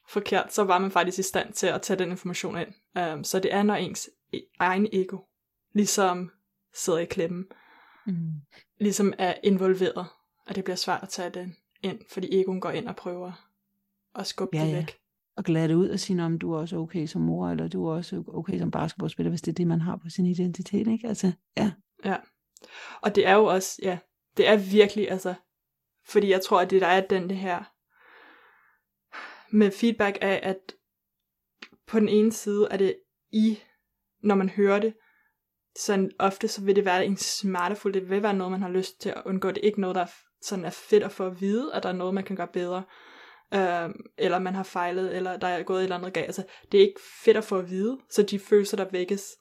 forkert, 0.10 0.54
så 0.54 0.64
var 0.64 0.80
man 0.80 0.92
faktisk 0.92 1.20
i 1.20 1.24
stand 1.24 1.54
til 1.54 1.68
at 1.68 1.82
tage 1.82 2.00
den 2.00 2.12
information 2.12 2.58
ind. 2.58 2.68
Um, 3.14 3.24
så 3.24 3.40
det 3.40 3.54
er, 3.54 3.64
når 3.64 3.76
ens 3.76 4.10
e- 4.36 4.56
egen 4.60 4.88
ego 4.94 5.18
ligesom 5.74 6.32
sidder 6.74 7.00
i 7.00 7.06
klemmen, 7.06 7.46
mm. 8.06 8.32
ligesom 8.80 9.14
er 9.18 9.34
involveret, 9.44 10.06
og 10.48 10.56
det 10.56 10.64
bliver 10.64 10.76
svært 10.76 11.04
at 11.04 11.10
tage 11.10 11.30
den 11.30 11.56
ind, 11.84 12.00
fordi 12.10 12.40
egoen 12.40 12.62
går 12.62 12.70
ind 12.70 12.88
og 12.88 12.96
prøver 12.96 13.32
at 14.16 14.28
skubbe 14.28 14.58
ja, 14.58 14.64
det 14.64 14.72
ja. 14.72 14.76
væk. 14.76 15.00
Og 15.38 15.44
glæde 15.44 15.68
det 15.68 15.74
ud 15.74 15.90
og 15.90 16.00
sige, 16.00 16.24
om 16.24 16.40
du 16.40 16.54
er 16.54 16.60
også 16.60 16.78
okay 16.78 17.06
som 17.06 17.22
mor, 17.22 17.50
eller 17.50 17.68
du 17.68 17.88
er 17.88 17.96
også 17.96 18.24
okay 18.28 18.60
som 18.60 18.72
basketballspiller, 18.72 19.30
hvis 19.30 19.42
det 19.42 19.52
er 19.52 19.56
det, 19.56 19.68
man 19.68 19.82
har 19.82 19.96
på 19.96 20.10
sin 20.10 20.26
identitet, 20.26 20.88
ikke? 20.88 21.08
Altså, 21.08 21.32
ja. 21.58 21.72
Ja. 22.06 22.16
Og 23.02 23.16
det 23.16 23.28
er 23.28 23.34
jo 23.34 23.46
også, 23.46 23.80
ja, 23.82 23.98
det 24.38 24.48
er 24.48 24.56
virkelig, 24.56 25.12
altså, 25.12 25.34
fordi 26.06 26.30
jeg 26.30 26.42
tror, 26.42 26.62
at 26.62 26.70
det 26.70 26.82
der 26.82 26.88
er 26.88 27.08
den 27.08 27.30
det 27.30 27.38
her 27.38 27.64
med 29.50 29.72
feedback 29.72 30.18
af, 30.22 30.40
at 30.44 30.76
på 31.88 32.00
den 32.00 32.10
ene 32.10 32.32
side 32.32 32.68
er 32.72 32.78
det 32.78 32.96
i, 33.32 33.60
når 34.24 34.36
man 34.36 34.50
hører 34.50 34.80
det, 34.80 34.94
så 35.76 36.10
ofte 36.20 36.48
så 36.48 36.62
vil 36.62 36.76
det 36.76 36.86
være 36.86 37.06
en 37.06 37.18
smertefuldt, 37.18 37.94
det 37.94 38.10
vil 38.10 38.24
være 38.24 38.34
noget, 38.34 38.52
man 38.52 38.62
har 38.62 38.70
lyst 38.70 39.02
til 39.02 39.10
at 39.10 39.22
undgå. 39.26 39.48
Det 39.48 39.58
er 39.58 39.68
ikke 39.68 39.82
noget, 39.82 39.96
der 39.96 40.02
er, 40.02 40.12
sådan 40.42 40.66
er 40.66 40.70
fedt 40.70 41.04
at 41.04 41.12
få 41.12 41.26
at 41.26 41.42
vide, 41.42 41.74
at 41.74 41.84
der 41.84 41.90
er 41.90 41.94
noget, 41.94 42.14
man 42.14 42.24
kan 42.24 42.36
gøre 42.36 42.48
bedre, 42.48 42.84
øh, 43.54 43.90
eller 44.18 44.40
man 44.40 44.56
har 44.56 44.64
fejlet, 44.64 45.16
eller 45.16 45.38
der 45.38 45.48
er 45.48 45.64
gået 45.64 45.80
et 45.80 45.84
eller 45.84 45.96
andet 45.96 46.14
galt. 46.14 46.26
Altså, 46.26 46.44
det 46.72 46.78
er 46.78 46.88
ikke 46.88 47.02
fedt 47.26 47.38
at 47.38 47.44
få 47.44 47.58
at 47.58 47.70
vide, 47.70 48.00
så 48.10 48.24
de 48.24 48.40
følelser, 48.40 48.78
der 48.78 48.90
vækkes 48.92 49.36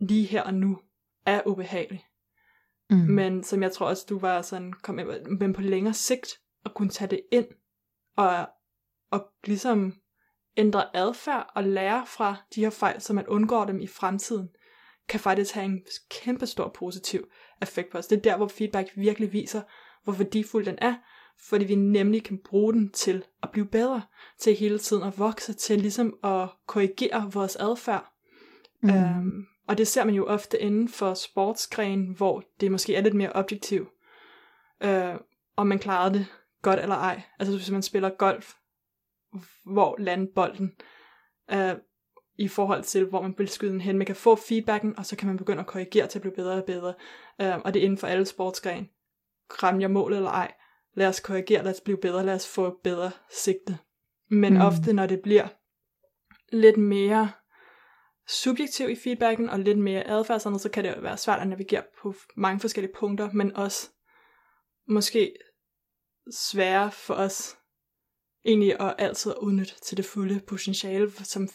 lige 0.00 0.26
her 0.26 0.42
og 0.42 0.54
nu, 0.54 0.78
er 1.26 1.42
ubehagelige. 1.46 2.04
Mm. 2.90 2.96
Men 2.96 3.44
som 3.44 3.62
jeg 3.62 3.72
tror 3.72 3.86
også, 3.86 4.06
du 4.08 4.18
var 4.18 4.42
sådan, 4.42 4.72
kom 4.72 4.98
ind, 4.98 5.08
men 5.38 5.52
på 5.52 5.60
længere 5.60 5.94
sigt, 5.94 6.40
at 6.64 6.74
kunne 6.74 6.88
tage 6.88 7.10
det 7.10 7.20
ind, 7.32 7.46
og 8.16 8.48
og 9.14 9.26
ligesom 9.44 9.94
ændre 10.56 10.96
adfærd 10.96 11.50
og 11.54 11.64
lære 11.64 12.06
fra 12.06 12.36
de 12.54 12.60
her 12.60 12.70
fejl, 12.70 13.00
så 13.00 13.12
man 13.12 13.26
undgår 13.26 13.64
dem 13.64 13.80
i 13.80 13.86
fremtiden, 13.86 14.48
kan 15.08 15.20
faktisk 15.20 15.54
have 15.54 15.64
en 15.64 15.80
kæmpe 16.10 16.46
stor 16.46 16.68
positiv 16.68 17.26
effekt 17.62 17.90
på 17.92 17.98
os. 17.98 18.06
Det 18.06 18.16
er 18.16 18.22
der, 18.22 18.36
hvor 18.36 18.48
feedback 18.48 18.90
virkelig 18.96 19.32
viser, 19.32 19.62
hvor 20.04 20.12
værdifuld 20.12 20.64
den 20.64 20.78
er, 20.78 20.94
fordi 21.48 21.64
vi 21.64 21.74
nemlig 21.74 22.24
kan 22.24 22.38
bruge 22.44 22.72
den 22.72 22.90
til 22.90 23.24
at 23.42 23.50
blive 23.50 23.66
bedre, 23.66 24.02
til 24.38 24.54
hele 24.54 24.78
tiden 24.78 25.02
at 25.02 25.18
vokse, 25.18 25.52
til 25.52 25.80
ligesom 25.80 26.14
at 26.24 26.48
korrigere 26.66 27.30
vores 27.32 27.56
adfærd. 27.56 28.12
Mm. 28.82 28.90
Øhm, 28.90 29.46
og 29.68 29.78
det 29.78 29.88
ser 29.88 30.04
man 30.04 30.14
jo 30.14 30.26
ofte 30.26 30.60
inden 30.60 30.88
for 30.88 31.14
sportsgren, 31.14 32.06
hvor 32.16 32.42
det 32.60 32.72
måske 32.72 32.96
er 32.96 33.00
lidt 33.00 33.14
mere 33.14 33.32
objektivt, 33.32 33.88
øh, 34.82 35.14
om 35.56 35.66
man 35.66 35.78
klarede 35.78 36.18
det 36.18 36.26
godt 36.62 36.80
eller 36.80 36.96
ej. 36.96 37.22
Altså 37.38 37.56
hvis 37.56 37.70
man 37.70 37.82
spiller 37.82 38.08
golf, 38.08 38.54
hvor 39.64 39.96
lander 39.98 40.32
bolden, 40.34 40.72
øh, 41.50 41.74
i 42.38 42.48
forhold 42.48 42.82
til, 42.82 43.04
hvor 43.04 43.22
man 43.22 43.34
vil 43.38 43.48
skyde 43.48 43.72
den 43.72 43.80
hen. 43.80 43.98
Man 43.98 44.06
kan 44.06 44.16
få 44.16 44.36
feedbacken, 44.36 44.98
og 44.98 45.06
så 45.06 45.16
kan 45.16 45.28
man 45.28 45.36
begynde 45.36 45.60
at 45.60 45.66
korrigere 45.66 46.06
til 46.06 46.18
at 46.18 46.22
blive 46.22 46.34
bedre 46.34 46.54
og 46.54 46.64
bedre. 46.64 46.94
Øh, 47.40 47.58
og 47.58 47.74
det 47.74 47.80
er 47.80 47.84
inden 47.84 47.98
for 47.98 48.06
alle 48.06 48.24
sportsgrene. 48.24 48.86
Rammer 49.62 49.80
jeg 49.80 49.90
målet 49.90 50.16
eller 50.16 50.30
ej? 50.30 50.52
Lad 50.94 51.08
os 51.08 51.20
korrigere, 51.20 51.64
lad 51.64 51.72
os 51.72 51.80
blive 51.80 51.98
bedre, 51.98 52.24
lad 52.24 52.34
os 52.34 52.54
få 52.54 52.80
bedre 52.84 53.10
sigte. 53.30 53.78
Men 54.30 54.54
mm. 54.54 54.60
ofte, 54.60 54.92
når 54.92 55.06
det 55.06 55.20
bliver 55.22 55.48
lidt 56.52 56.76
mere 56.76 57.30
subjektiv 58.28 58.88
i 58.88 58.96
feedbacken 58.96 59.50
og 59.50 59.58
lidt 59.58 59.78
mere 59.78 60.06
adfærdsændret, 60.06 60.60
så 60.60 60.70
kan 60.70 60.84
det 60.84 61.02
være 61.02 61.16
svært 61.16 61.40
at 61.40 61.48
navigere 61.48 61.82
på 62.02 62.14
mange 62.36 62.60
forskellige 62.60 62.94
punkter, 62.94 63.30
men 63.32 63.56
også 63.56 63.90
måske 64.88 65.36
sværere 66.30 66.90
for 66.90 67.14
os 67.14 67.56
egentlig 68.44 68.80
at 68.80 68.94
altid 68.98 69.32
udnytte 69.42 69.74
til 69.86 69.96
det 69.96 70.04
fulde 70.04 70.40
potentiale, 70.46 71.12
som 71.24 71.48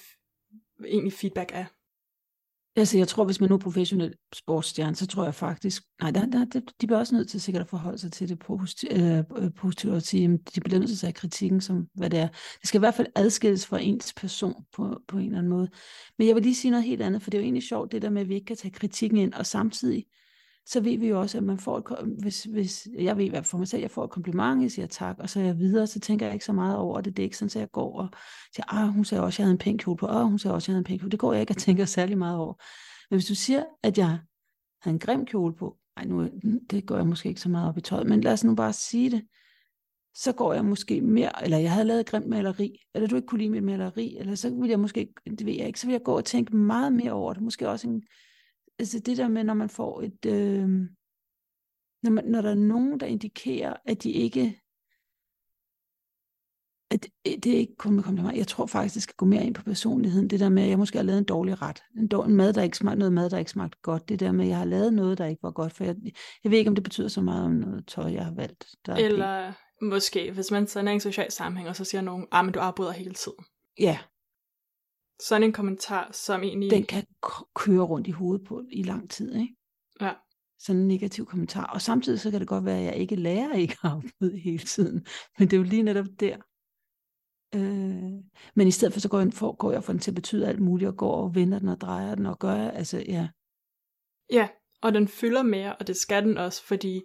egentlig 0.86 1.14
feedback 1.14 1.52
er. 1.54 1.66
Altså, 2.76 2.98
jeg 2.98 3.08
tror, 3.08 3.26
hvis 3.26 3.40
man 3.40 3.50
nu 3.50 3.56
er 3.56 3.60
professionel 3.60 4.14
sportsstjerne, 4.34 4.96
så 4.96 5.08
tror 5.08 5.24
jeg 5.24 5.36
faktisk, 5.36 5.84
nej, 6.02 6.12
der, 6.12 6.26
der, 6.26 6.46
der, 6.46 6.60
de 6.82 6.88
bliver 6.88 7.00
også 7.00 7.16
nødt 7.16 7.30
til 7.30 7.42
sikkert 7.42 7.62
at 7.62 7.70
forholde 7.70 7.98
sig 7.98 8.12
til 8.12 8.30
det 8.30 8.40
positivt, 8.40 8.94
øh, 8.94 9.18
øh, 9.38 9.54
positivt 9.58 9.94
og 9.94 10.02
sige, 10.02 10.24
at 10.24 10.56
de 10.56 10.62
bliver 10.62 10.80
nødt 10.80 10.90
til 10.90 10.96
at 10.96 11.00
tage 11.00 11.14
kritikken 11.14 11.62
som, 11.62 11.88
hvad 11.94 12.10
det 12.10 12.20
er. 12.20 12.28
Det 12.28 12.68
skal 12.68 12.78
i 12.78 12.80
hvert 12.80 12.94
fald 12.94 13.08
adskilles 13.16 13.68
fra 13.68 13.80
ens 13.80 14.14
person 14.14 14.66
på, 14.74 15.02
på 15.08 15.18
en 15.18 15.26
eller 15.26 15.38
anden 15.38 15.50
måde. 15.50 15.70
Men 16.18 16.28
jeg 16.28 16.36
vil 16.36 16.44
lige 16.44 16.56
sige 16.56 16.72
noget 16.72 16.86
helt 16.86 17.02
andet, 17.02 17.22
for 17.22 17.30
det 17.30 17.38
er 17.38 17.42
jo 17.42 17.44
egentlig 17.44 17.64
sjovt, 17.64 17.92
det 17.92 18.02
der 18.02 18.10
med, 18.10 18.22
at 18.22 18.30
vi 18.30 18.36
ikke 18.36 18.46
kan 18.46 18.58
tage 18.58 18.72
kritikken 18.72 19.18
ind, 19.18 19.34
og 19.34 19.46
samtidig 19.46 20.06
så 20.66 20.80
ved 20.80 20.98
vi 20.98 21.08
jo 21.08 21.20
også, 21.20 21.38
at 21.38 21.44
man 21.44 21.58
får 21.58 21.78
et, 21.78 22.18
hvis, 22.22 22.44
hvis 22.44 22.88
jeg 22.98 23.18
ved 23.18 23.30
hvad 23.30 23.44
for 23.44 23.58
mig 23.58 23.68
selv, 23.68 23.82
jeg 23.82 23.92
får 23.92 24.04
et 24.04 24.10
kompliment, 24.10 24.62
jeg 24.62 24.72
siger 24.72 24.88
tak, 24.88 25.16
og 25.20 25.30
så 25.30 25.40
er 25.40 25.44
jeg 25.44 25.58
videre, 25.58 25.88
så 25.88 26.00
tænker 26.00 26.26
jeg 26.26 26.34
ikke 26.34 26.46
så 26.46 26.54
meget 26.54 26.78
over 26.78 27.02
det. 27.02 27.18
Det 27.18 27.24
er 27.24 27.26
ikke 27.26 27.38
sådan, 27.38 27.48
at 27.48 27.56
jeg 27.56 27.72
går 27.72 28.00
og 28.00 28.10
siger, 28.56 28.74
ah, 28.74 28.88
hun 28.88 29.06
sagde 29.06 29.24
også, 29.24 29.36
at 29.36 29.40
jeg 29.40 29.46
havde 29.46 29.54
en 29.54 29.58
pæn 29.58 29.78
kjole 29.78 29.98
på, 29.98 30.08
ah, 30.08 30.26
hun 30.26 30.40
sagde 30.40 30.56
også, 30.56 30.66
at 30.66 30.68
jeg 30.68 30.74
havde 30.74 30.80
en 30.80 30.86
pæn 30.86 31.00
kjole. 31.00 31.12
Det 31.12 31.20
går 31.20 31.34
jeg 31.34 31.42
ikke 31.42 31.52
og 31.52 31.58
tænker 31.58 31.86
særlig 31.98 32.18
meget 32.18 32.38
over. 32.38 32.54
Men 33.10 33.18
hvis 33.18 33.26
du 33.26 33.36
siger, 33.36 33.64
at 33.84 33.98
jeg 33.98 34.20
havde 34.82 34.94
en 34.96 35.00
grim 35.00 35.26
kjole 35.26 35.56
på, 35.56 35.78
ej, 35.98 36.06
nu, 36.06 36.30
det 36.70 36.86
går 36.86 36.96
jeg 36.96 37.08
måske 37.08 37.30
ikke 37.30 37.42
så 37.42 37.50
meget 37.50 37.70
op 37.70 37.78
i 37.78 37.82
tøjet, 37.82 38.08
men 38.08 38.22
lad 38.22 38.34
os 38.34 38.44
nu 38.44 38.56
bare 38.56 38.74
sige 38.74 39.12
det, 39.12 39.22
så 40.16 40.32
går 40.32 40.54
jeg 40.54 40.66
måske 40.66 41.02
mere, 41.02 41.44
eller 41.44 41.58
jeg 41.58 41.72
havde 41.72 41.88
lavet 41.88 42.06
grimt 42.06 42.28
maleri, 42.28 42.86
eller 42.96 43.08
du 43.08 43.16
ikke 43.16 43.28
kunne 43.28 43.40
lide 43.40 43.50
mit 43.50 43.64
maleri, 43.64 44.18
eller 44.18 44.36
så 44.36 44.50
ville 44.50 44.70
jeg 44.70 44.80
måske, 44.80 45.14
det 45.26 45.46
ved 45.46 45.54
jeg 45.54 45.68
ikke, 45.68 45.80
så 45.80 45.88
vil 45.88 45.94
jeg 45.94 46.04
gå 46.04 46.18
og 46.18 46.26
tænke 46.26 46.56
meget 46.56 46.94
mere 46.94 47.12
over 47.12 47.34
det. 47.34 47.44
Måske 47.44 47.70
også 47.70 47.88
en, 47.88 48.04
altså 48.80 49.00
det 49.00 49.18
der 49.18 49.28
med, 49.28 49.44
når 49.44 49.54
man 49.54 49.70
får 49.70 50.02
et, 50.02 50.26
øh, 50.26 50.70
når, 52.04 52.10
man, 52.10 52.26
når 52.26 52.42
der 52.42 52.50
er 52.50 52.56
nogen, 52.56 53.00
der 53.00 53.06
indikerer, 53.06 53.76
at 53.86 54.04
de 54.04 54.12
ikke, 54.12 54.62
at 56.92 57.08
det 57.26 57.48
er 57.48 57.58
ikke 57.58 57.76
kun 57.76 57.94
med 57.94 58.04
kompliment. 58.04 58.38
Jeg 58.38 58.48
tror 58.48 58.66
faktisk, 58.66 58.96
det 58.96 59.04
skal 59.04 59.16
gå 59.18 59.26
mere 59.26 59.46
ind 59.46 59.56
på 59.56 59.64
personligheden. 59.64 60.30
Det 60.30 60.40
der 60.40 60.50
med, 60.50 60.64
at 60.64 60.70
jeg 60.70 60.78
måske 60.78 60.98
har 60.98 61.04
lavet 61.04 61.20
en 61.20 61.24
dårlig 61.24 61.62
ret. 61.62 61.84
En, 61.98 62.08
dårlig, 62.08 62.30
en 62.30 62.38
mad, 62.38 62.54
der 62.54 62.62
ikke 62.62 62.78
smagte, 62.78 63.00
noget 63.00 63.14
mad, 63.14 63.30
der 63.30 63.38
ikke 63.38 63.52
smagte 63.52 63.78
godt. 63.82 64.10
Det 64.10 64.20
der 64.20 64.32
med, 64.32 64.46
at 64.46 64.50
jeg 64.50 64.58
har 64.58 64.66
lavet 64.66 64.94
noget, 64.94 65.18
der 65.18 65.26
ikke 65.26 65.44
var 65.44 65.52
godt. 65.52 65.74
For 65.74 65.84
jeg, 65.84 65.96
jeg 66.44 66.52
ved 66.52 66.58
ikke, 66.58 66.70
om 66.70 66.76
det 66.76 66.84
betyder 66.84 67.08
så 67.08 67.22
meget 67.22 67.46
om 67.46 67.52
noget 67.52 67.88
tøj, 67.88 68.12
jeg 68.12 68.26
har 68.26 68.34
valgt. 68.34 68.66
Der 68.86 68.96
Eller 68.96 69.54
pænt. 69.80 69.92
måske, 69.92 70.32
hvis 70.32 70.52
man 70.52 70.68
sender 70.68 70.94
en 70.94 71.00
social 71.00 71.32
sammenhæng, 71.32 71.70
og 71.70 71.76
så 71.76 71.86
siger 71.86 72.02
nogen, 72.02 72.28
ah, 72.32 72.46
men 72.46 72.54
du 72.54 72.60
afbryder 72.60 72.92
hele 72.92 73.14
tiden. 73.14 73.46
Ja, 73.80 74.00
sådan 75.20 75.44
en 75.44 75.54
kommentar, 75.54 76.10
som 76.12 76.44
egentlig... 76.44 76.72
Den 76.72 76.84
kan 76.84 77.06
køre 77.56 77.82
rundt 77.82 78.08
i 78.08 78.12
hovedet 78.12 78.48
på 78.48 78.64
i 78.72 78.84
lang 78.84 79.10
tid, 79.10 79.36
ikke? 79.36 79.56
Ja. 80.02 80.14
Sådan 80.60 80.82
en 80.82 80.88
negativ 80.88 81.26
kommentar. 81.26 81.66
Og 81.66 81.82
samtidig 81.82 82.20
så 82.20 82.32
kan 82.32 82.40
det 82.40 82.48
godt 82.48 82.66
være, 82.66 82.78
at 82.78 82.84
jeg 82.84 82.96
ikke 82.96 83.16
lærer 83.16 83.54
ikke 83.54 83.76
at 83.84 83.92
afbryde 83.92 84.40
hele 84.40 84.64
tiden. 84.64 85.06
Men 85.40 85.48
det 85.48 85.54
er 85.54 85.58
jo 85.58 85.64
lige 85.64 85.84
netop 85.84 86.06
der. 86.20 86.38
Øh, 87.56 88.24
men 88.56 88.68
i 88.68 88.72
stedet 88.72 88.94
for, 88.94 89.00
så 89.00 89.10
går 89.10 89.20
jeg, 89.20 89.34
for, 89.34 89.56
går 89.56 89.72
jeg 89.72 89.84
for 89.84 89.94
den 89.94 90.00
til 90.00 90.12
at 90.12 90.16
betyde 90.16 90.48
alt 90.48 90.60
muligt, 90.60 90.88
og 90.88 90.98
går 90.98 91.24
og 91.24 91.36
vender 91.36 91.60
den 91.60 91.70
og 91.70 91.82
drejer 91.82 92.16
den 92.16 92.26
og 92.26 92.40
gør, 92.40 92.70
altså 92.70 93.04
ja. 93.08 93.28
Ja, 94.32 94.48
og 94.82 94.94
den 94.94 95.08
fylder 95.08 95.44
mere, 95.44 95.76
og 95.76 95.88
det 95.88 95.98
skal 95.98 96.24
den 96.24 96.38
også, 96.38 96.64
fordi 96.64 97.02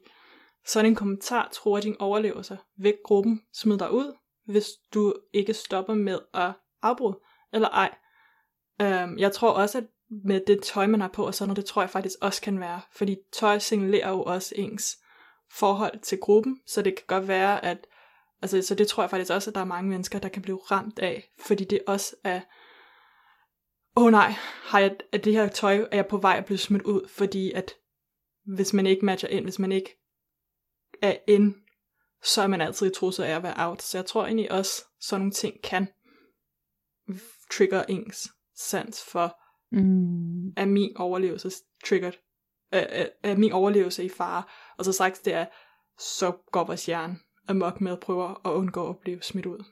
sådan 0.66 0.90
en 0.90 0.94
kommentar 0.94 1.48
tror 1.52 1.80
din 1.80 1.96
overlevelse. 1.98 2.58
Væk 2.78 2.94
gruppen, 3.04 3.40
smid 3.52 3.78
dig 3.78 3.92
ud, 3.92 4.16
hvis 4.46 4.66
du 4.94 5.14
ikke 5.32 5.54
stopper 5.54 5.94
med 5.94 6.18
at 6.34 6.52
afbryde, 6.82 7.20
eller 7.52 7.68
ej. 7.68 7.94
Øhm, 8.82 9.18
jeg 9.18 9.32
tror 9.32 9.50
også, 9.50 9.78
at 9.78 9.84
med 10.24 10.40
det 10.46 10.62
tøj, 10.62 10.86
man 10.86 11.00
har 11.00 11.08
på 11.08 11.26
og 11.26 11.34
sådan 11.34 11.48
noget, 11.48 11.56
det 11.56 11.64
tror 11.64 11.82
jeg 11.82 11.90
faktisk 11.90 12.16
også 12.20 12.42
kan 12.42 12.60
være. 12.60 12.80
Fordi 12.92 13.16
tøj 13.32 13.58
signalerer 13.58 14.10
jo 14.10 14.22
også 14.22 14.54
ens 14.56 14.98
forhold 15.52 15.98
til 16.00 16.20
gruppen, 16.20 16.60
så 16.66 16.82
det 16.82 16.94
kan 16.94 17.04
godt 17.06 17.28
være, 17.28 17.64
at 17.64 17.86
altså, 18.42 18.62
så 18.62 18.74
det 18.74 18.88
tror 18.88 19.02
jeg 19.02 19.10
faktisk 19.10 19.32
også, 19.32 19.50
at 19.50 19.54
der 19.54 19.60
er 19.60 19.64
mange 19.64 19.90
mennesker, 19.90 20.18
der 20.18 20.28
kan 20.28 20.42
blive 20.42 20.58
ramt 20.58 20.98
af, 20.98 21.30
fordi 21.38 21.64
det 21.64 21.80
også 21.86 22.16
er, 22.24 22.40
åh 23.96 24.04
oh, 24.04 24.10
nej, 24.10 24.34
har 24.62 24.78
jeg, 24.78 24.96
at 25.12 25.24
det 25.24 25.32
her 25.32 25.48
tøj 25.48 25.88
er 25.90 25.96
jeg 25.96 26.06
på 26.06 26.16
vej 26.16 26.36
at 26.36 26.44
blive 26.44 26.58
smidt 26.58 26.82
ud, 26.82 27.08
fordi 27.08 27.52
at 27.52 27.74
hvis 28.54 28.72
man 28.72 28.86
ikke 28.86 29.04
matcher 29.04 29.28
ind, 29.28 29.44
hvis 29.44 29.58
man 29.58 29.72
ikke 29.72 29.98
er 31.02 31.16
ind, 31.28 31.54
så 32.22 32.42
er 32.42 32.46
man 32.46 32.60
altid 32.60 32.86
i 32.86 32.94
trusset 32.94 33.24
af 33.24 33.36
at 33.36 33.42
være 33.42 33.68
out. 33.68 33.82
Så 33.82 33.98
jeg 33.98 34.06
tror 34.06 34.24
egentlig 34.24 34.52
også, 34.52 34.84
sådan 35.00 35.20
nogle 35.20 35.32
ting 35.32 35.62
kan 35.62 35.88
trigger 37.52 37.84
ens 37.88 38.28
sans 38.56 39.04
for, 39.12 39.36
mm. 39.72 40.48
er 40.48 40.64
min 40.64 40.96
overlevelse 40.96 41.50
triggered, 41.86 42.12
er, 42.72 43.06
er 43.22 43.36
min 43.36 43.52
overlevelse 43.52 44.04
i 44.04 44.08
fare, 44.08 44.42
og 44.78 44.84
så 44.84 44.92
sagt 44.92 45.24
det 45.24 45.34
er, 45.34 45.46
så 45.98 46.32
går 46.52 46.64
vores 46.64 46.86
hjerne 46.86 47.16
amok 47.48 47.80
med 47.80 47.92
at 47.92 48.00
prøve 48.00 48.30
at 48.44 48.50
undgå 48.50 48.88
at 48.88 48.98
blive 48.98 49.22
smidt 49.22 49.46
ud. 49.46 49.64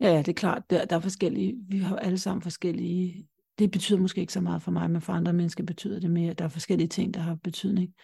Ja, 0.00 0.12
ja, 0.12 0.18
det 0.18 0.28
er 0.28 0.32
klart, 0.32 0.70
der, 0.70 0.84
der 0.84 0.96
er 0.96 1.00
forskellige, 1.00 1.54
vi 1.68 1.78
har 1.78 1.96
alle 1.96 2.18
sammen 2.18 2.42
forskellige, 2.42 3.28
det 3.58 3.70
betyder 3.70 3.98
måske 3.98 4.20
ikke 4.20 4.32
så 4.32 4.40
meget 4.40 4.62
for 4.62 4.70
mig, 4.70 4.90
men 4.90 5.00
for 5.00 5.12
andre 5.12 5.32
mennesker 5.32 5.64
betyder 5.64 6.00
det 6.00 6.10
mere, 6.10 6.34
der 6.34 6.44
er 6.44 6.48
forskellige 6.48 6.88
ting, 6.88 7.14
der 7.14 7.20
har 7.20 7.34
betydning. 7.34 7.94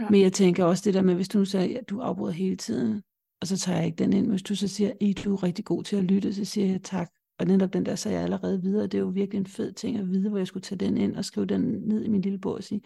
Ja. 0.00 0.08
Men 0.10 0.20
jeg 0.20 0.32
tænker 0.32 0.64
også 0.64 0.82
det 0.84 0.94
der 0.94 1.02
med, 1.02 1.14
hvis 1.14 1.28
du 1.28 1.38
nu 1.38 1.44
siger, 1.44 1.78
at 1.78 1.88
du 1.88 2.00
afbryder 2.00 2.32
hele 2.32 2.56
tiden, 2.56 3.02
og 3.40 3.46
så 3.46 3.58
tager 3.58 3.78
jeg 3.78 3.86
ikke 3.86 3.96
den 3.96 4.12
ind, 4.12 4.28
hvis 4.30 4.42
du 4.42 4.54
så 4.54 4.68
siger, 4.68 4.90
at 4.90 5.24
du 5.24 5.34
er 5.34 5.42
rigtig 5.42 5.64
god 5.64 5.84
til 5.84 5.96
at 5.96 6.04
lytte, 6.04 6.34
så 6.34 6.44
siger 6.44 6.66
jeg 6.66 6.82
tak, 6.82 7.10
og 7.38 7.46
netop 7.46 7.72
den 7.72 7.86
der, 7.86 7.94
så 7.94 8.10
jeg 8.10 8.22
allerede 8.22 8.62
videre. 8.62 8.86
Det 8.86 8.94
er 8.94 9.02
jo 9.02 9.08
virkelig 9.08 9.38
en 9.38 9.46
fed 9.46 9.72
ting 9.72 9.98
at 9.98 10.08
vide, 10.08 10.28
hvor 10.28 10.38
jeg 10.38 10.46
skulle 10.46 10.62
tage 10.62 10.78
den 10.78 10.96
ind 10.96 11.16
og 11.16 11.24
skrive 11.24 11.46
den 11.46 11.60
ned 11.60 12.04
i 12.04 12.08
min 12.08 12.20
lille 12.20 12.38
bog 12.38 12.54
og 12.54 12.64
sige, 12.64 12.82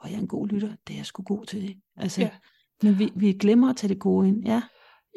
og 0.00 0.10
jeg 0.10 0.16
er 0.16 0.20
en 0.20 0.28
god 0.28 0.48
lytter, 0.48 0.76
det 0.86 0.92
er 0.92 0.98
jeg 0.98 1.06
sgu 1.06 1.22
god 1.22 1.46
til. 1.46 1.62
det. 1.62 1.76
Altså, 1.96 2.20
ja. 2.20 2.30
Men 2.82 2.98
vi, 2.98 3.12
vi 3.16 3.32
glemmer 3.32 3.70
at 3.70 3.76
tage 3.76 3.94
det 3.94 4.00
gode 4.00 4.28
ind, 4.28 4.46
ja. 4.46 4.62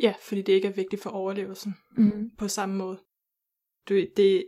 Ja, 0.01 0.13
fordi 0.27 0.41
det 0.41 0.53
ikke 0.53 0.67
er 0.67 0.73
vigtigt 0.73 1.03
for 1.03 1.09
overlevelsen 1.09 1.75
mm. 1.97 2.29
på 2.37 2.47
samme 2.47 2.75
måde. 2.75 2.99
Du, 3.89 3.93
det, 3.93 4.45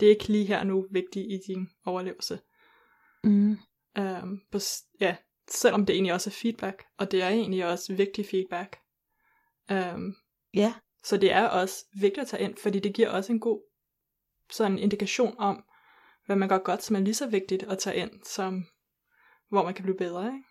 det 0.00 0.06
er 0.06 0.10
ikke 0.10 0.28
lige 0.28 0.46
her 0.46 0.64
nu 0.64 0.86
vigtigt 0.90 1.26
i 1.30 1.52
din 1.52 1.68
overlevelse. 1.84 2.38
Mm. 3.24 3.58
Um, 3.98 4.40
på, 4.52 4.58
ja, 5.00 5.16
selvom 5.50 5.86
det 5.86 5.94
egentlig 5.94 6.12
også 6.12 6.30
er 6.30 6.34
feedback, 6.42 6.84
og 6.98 7.10
det 7.10 7.22
er 7.22 7.28
egentlig 7.28 7.66
også 7.66 7.94
vigtig 7.94 8.26
feedback. 8.26 8.76
Um, 9.70 10.14
ja. 10.54 10.74
Så 11.04 11.16
det 11.16 11.32
er 11.32 11.46
også 11.46 11.84
vigtigt 12.00 12.22
at 12.22 12.28
tage 12.28 12.42
ind, 12.42 12.56
fordi 12.62 12.78
det 12.78 12.94
giver 12.94 13.10
også 13.10 13.32
en 13.32 13.40
god 13.40 13.67
sådan 14.52 14.78
indikation 14.78 15.34
om, 15.38 15.64
hvad 16.26 16.36
man 16.36 16.48
gør 16.48 16.58
godt, 16.58 16.82
som 16.82 16.96
er 16.96 17.00
lige 17.00 17.14
så 17.14 17.28
vigtigt 17.28 17.62
at 17.62 17.78
tage 17.78 17.96
ind, 17.96 18.10
som 18.24 18.64
hvor 19.48 19.64
man 19.64 19.74
kan 19.74 19.82
blive 19.82 19.96
bedre, 19.96 20.26
ikke? 20.26 20.44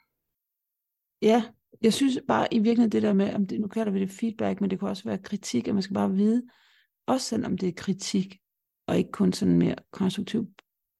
Ja, 1.21 1.43
jeg 1.81 1.93
synes 1.93 2.19
bare 2.27 2.53
i 2.53 2.59
virkeligheden 2.59 2.91
det 2.91 3.01
der 3.01 3.13
med, 3.13 3.33
om 3.33 3.47
det, 3.47 3.61
nu 3.61 3.67
kalder 3.67 3.91
vi 3.91 3.99
det 3.99 4.11
feedback, 4.11 4.61
men 4.61 4.69
det 4.69 4.79
kan 4.79 4.87
også 4.87 5.03
være 5.03 5.17
kritik, 5.17 5.67
at 5.67 5.73
man 5.73 5.83
skal 5.83 5.93
bare 5.93 6.11
vide, 6.11 6.43
også 7.07 7.27
selvom 7.27 7.57
det 7.57 7.69
er 7.69 7.73
kritik, 7.77 8.37
og 8.87 8.97
ikke 8.97 9.11
kun 9.11 9.33
sådan 9.33 9.57
mere 9.57 9.75
konstruktiv 9.91 10.47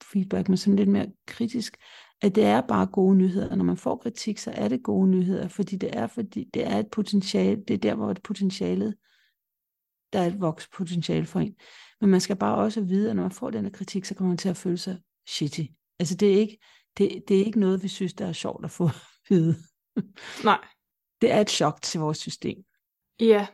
feedback, 0.03 0.49
men 0.49 0.57
sådan 0.57 0.75
lidt 0.75 0.89
mere 0.89 1.11
kritisk, 1.25 1.77
at 2.21 2.35
det 2.35 2.43
er 2.43 2.61
bare 2.61 2.85
gode 2.85 3.15
nyheder. 3.15 3.55
Når 3.55 3.63
man 3.63 3.77
får 3.77 3.95
kritik, 3.95 4.37
så 4.37 4.51
er 4.51 4.67
det 4.67 4.83
gode 4.83 5.09
nyheder, 5.09 5.47
fordi 5.47 5.75
det 5.75 5.97
er, 5.97 6.07
fordi 6.07 6.49
det 6.53 6.67
er 6.67 6.77
et 6.77 6.91
potentiale, 6.91 7.63
det 7.67 7.73
er 7.73 7.77
der, 7.77 7.95
hvor 7.95 8.13
det 8.13 8.23
potentialet 8.23 8.95
der 10.13 10.19
er 10.19 10.25
et 10.25 10.41
vokspotentiale 10.41 11.25
for 11.25 11.39
en. 11.39 11.55
Men 12.01 12.09
man 12.09 12.21
skal 12.21 12.35
bare 12.35 12.57
også 12.57 12.81
vide, 12.81 13.09
at 13.09 13.15
når 13.15 13.23
man 13.23 13.31
får 13.31 13.49
den 13.49 13.71
kritik, 13.71 14.05
så 14.05 14.15
kommer 14.15 14.29
man 14.29 14.37
til 14.37 14.49
at 14.49 14.57
føle 14.57 14.77
sig 14.77 14.99
shitty. 15.27 15.63
Altså 15.99 16.15
det 16.15 16.33
er 16.33 16.39
ikke, 16.39 16.59
det, 16.97 17.23
det 17.27 17.41
er 17.41 17.45
ikke 17.45 17.59
noget, 17.59 17.83
vi 17.83 17.87
synes, 17.87 18.13
der 18.13 18.27
er 18.27 18.33
sjovt 18.33 18.65
at 18.65 18.71
få 18.71 18.85
at 18.85 18.95
vide. 19.29 19.55
Nej. 20.43 20.67
Det 21.21 21.31
er 21.31 21.41
et 21.41 21.49
chok 21.49 21.81
til 21.81 21.99
vores 21.99 22.17
system. 22.17 22.63
Ja. 23.19 23.47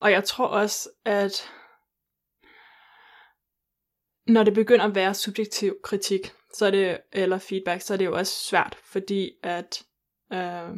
Og 0.00 0.10
jeg 0.10 0.24
tror 0.24 0.46
også, 0.46 0.90
at 1.04 1.32
når 4.26 4.44
det 4.44 4.54
begynder 4.54 4.84
at 4.84 4.94
være 4.94 5.14
subjektiv 5.14 5.76
kritik, 5.82 6.32
så 6.54 6.66
er 6.66 6.70
det, 6.70 7.00
eller 7.12 7.38
feedback, 7.38 7.82
så 7.82 7.92
er 7.92 7.98
det 7.98 8.04
jo 8.04 8.16
også 8.16 8.44
svært, 8.48 8.78
fordi 8.84 9.32
at 9.42 9.84
øh, 10.32 10.76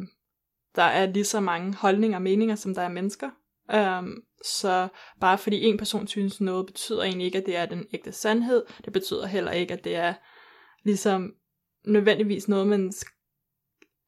der 0.75 0.83
er 0.83 1.05
lige 1.05 1.25
så 1.25 1.39
mange 1.39 1.73
holdninger 1.73 2.17
og 2.17 2.21
meninger, 2.21 2.55
som 2.55 2.75
der 2.75 2.81
er 2.81 2.89
mennesker. 2.89 3.29
Um, 3.73 4.23
så 4.43 4.87
bare 5.19 5.37
fordi 5.37 5.63
en 5.63 5.77
person 5.77 6.07
synes 6.07 6.41
noget, 6.41 6.65
betyder 6.65 7.03
egentlig 7.03 7.25
ikke, 7.25 7.37
at 7.37 7.45
det 7.45 7.55
er 7.55 7.65
den 7.65 7.87
ægte 7.93 8.11
sandhed. 8.11 8.65
Det 8.85 8.93
betyder 8.93 9.25
heller 9.25 9.51
ikke, 9.51 9.73
at 9.73 9.83
det 9.83 9.95
er 9.95 10.13
ligesom 10.83 11.35
nødvendigvis 11.85 12.47
noget, 12.47 12.67
man 12.67 12.93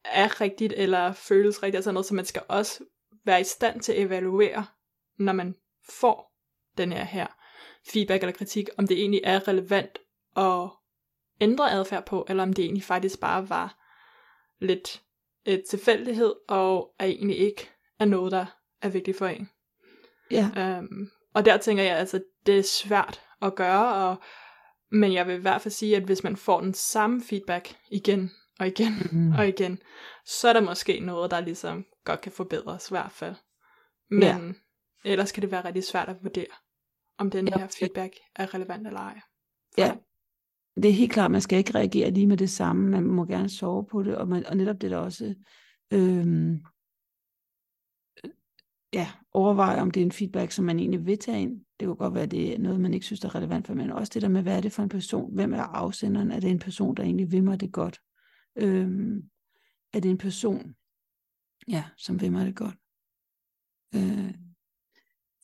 er 0.04 0.40
rigtigt 0.40 0.72
eller 0.76 1.12
føles 1.12 1.62
rigtigt, 1.62 1.76
altså 1.76 1.92
noget, 1.92 2.06
som 2.06 2.16
man 2.16 2.24
skal 2.24 2.42
også 2.48 2.84
være 3.24 3.40
i 3.40 3.44
stand 3.44 3.80
til 3.80 3.92
at 3.92 4.02
evaluere, 4.02 4.66
når 5.18 5.32
man 5.32 5.54
får 5.88 6.36
den 6.78 6.92
her, 6.92 7.04
her 7.04 7.26
feedback 7.92 8.22
eller 8.22 8.36
kritik, 8.36 8.68
om 8.78 8.86
det 8.86 8.98
egentlig 9.00 9.20
er 9.24 9.48
relevant 9.48 9.98
at 10.36 10.70
ændre 11.40 11.72
adfærd 11.72 12.06
på, 12.06 12.26
eller 12.28 12.42
om 12.42 12.52
det 12.52 12.64
egentlig 12.64 12.84
faktisk 12.84 13.20
bare 13.20 13.48
var 13.48 13.78
lidt 14.60 15.02
et 15.44 15.64
tilfældighed, 15.68 16.34
og 16.48 16.94
er 16.98 17.06
egentlig 17.06 17.38
ikke 17.38 17.70
er 17.98 18.04
noget, 18.04 18.32
der 18.32 18.46
er 18.82 18.88
vigtigt 18.88 19.18
for 19.18 19.26
en. 19.26 19.50
Ja. 20.30 20.78
Um, 20.78 21.08
og 21.34 21.44
der 21.44 21.56
tænker 21.56 21.82
jeg, 21.82 21.96
altså, 21.96 22.20
det 22.46 22.58
er 22.58 22.62
svært 22.62 23.20
at 23.42 23.54
gøre, 23.54 23.94
og 23.94 24.16
Men 24.90 25.12
jeg 25.12 25.26
vil 25.26 25.34
i 25.34 25.40
hvert 25.40 25.62
fald 25.62 25.72
sige, 25.72 25.96
at 25.96 26.02
hvis 26.02 26.24
man 26.24 26.36
får 26.36 26.60
den 26.60 26.74
samme 26.74 27.22
feedback 27.22 27.76
igen 27.90 28.30
og 28.60 28.66
igen 28.66 28.92
mm. 29.12 29.32
og 29.38 29.48
igen, 29.48 29.78
så 30.26 30.48
er 30.48 30.52
der 30.52 30.60
måske 30.60 31.00
noget, 31.00 31.30
der 31.30 31.40
ligesom 31.40 31.84
godt 32.04 32.20
kan 32.20 32.32
forbedres 32.32 32.88
i 32.88 32.92
hvert 32.92 33.12
fald. 33.12 33.34
Men 34.10 34.22
ja. 34.22 34.38
ellers 35.10 35.32
kan 35.32 35.42
det 35.42 35.50
være 35.50 35.64
rigtig 35.64 35.84
svært 35.84 36.08
at 36.08 36.16
vurdere, 36.22 36.54
om 37.18 37.30
den 37.30 37.48
ja. 37.48 37.58
her 37.58 37.68
feedback 37.78 38.14
er 38.36 38.54
relevant 38.54 38.86
eller 38.86 39.00
ej. 39.00 39.20
Ja, 39.78 39.94
det 40.82 40.88
er 40.88 40.92
helt 40.92 41.12
klart, 41.12 41.30
man 41.30 41.40
skal 41.40 41.58
ikke 41.58 41.74
reagere 41.74 42.10
lige 42.10 42.26
med 42.26 42.36
det 42.36 42.50
samme, 42.50 42.90
man 42.90 43.04
må 43.04 43.24
gerne 43.24 43.48
sove 43.48 43.86
på 43.86 44.02
det, 44.02 44.16
og, 44.16 44.28
man, 44.28 44.46
og 44.46 44.56
netop 44.56 44.80
det 44.80 44.90
der 44.90 44.96
også, 44.96 45.34
øhm, 45.92 46.58
ja, 48.92 49.12
overveje, 49.32 49.80
om 49.80 49.90
det 49.90 50.00
er 50.00 50.04
en 50.04 50.12
feedback, 50.12 50.52
som 50.52 50.64
man 50.64 50.78
egentlig 50.78 51.06
vil 51.06 51.18
tage 51.18 51.42
ind. 51.42 51.60
Det 51.80 51.86
kunne 51.86 51.96
godt 51.96 52.14
være, 52.14 52.22
at 52.22 52.30
det 52.30 52.54
er 52.54 52.58
noget, 52.58 52.80
man 52.80 52.94
ikke 52.94 53.06
synes 53.06 53.24
er 53.24 53.34
relevant 53.34 53.66
for, 53.66 53.74
men 53.74 53.90
også 53.90 54.10
det 54.14 54.22
der 54.22 54.28
med, 54.28 54.42
hvad 54.42 54.56
er 54.56 54.60
det 54.60 54.72
for 54.72 54.82
en 54.82 54.88
person? 54.88 55.34
Hvem 55.34 55.52
er 55.54 55.62
afsenderen? 55.62 56.30
Er 56.30 56.40
det 56.40 56.50
en 56.50 56.58
person, 56.58 56.94
der 56.94 57.02
egentlig 57.02 57.32
vil 57.32 57.44
mig 57.44 57.60
det 57.60 57.72
godt? 57.72 58.00
Øhm, 58.56 59.22
er 59.92 60.00
det 60.00 60.10
en 60.10 60.18
person, 60.18 60.74
ja, 61.68 61.84
som 61.96 62.20
vil 62.20 62.32
mig 62.32 62.46
det 62.46 62.56
godt? 62.56 62.74
Øh, 63.94 64.34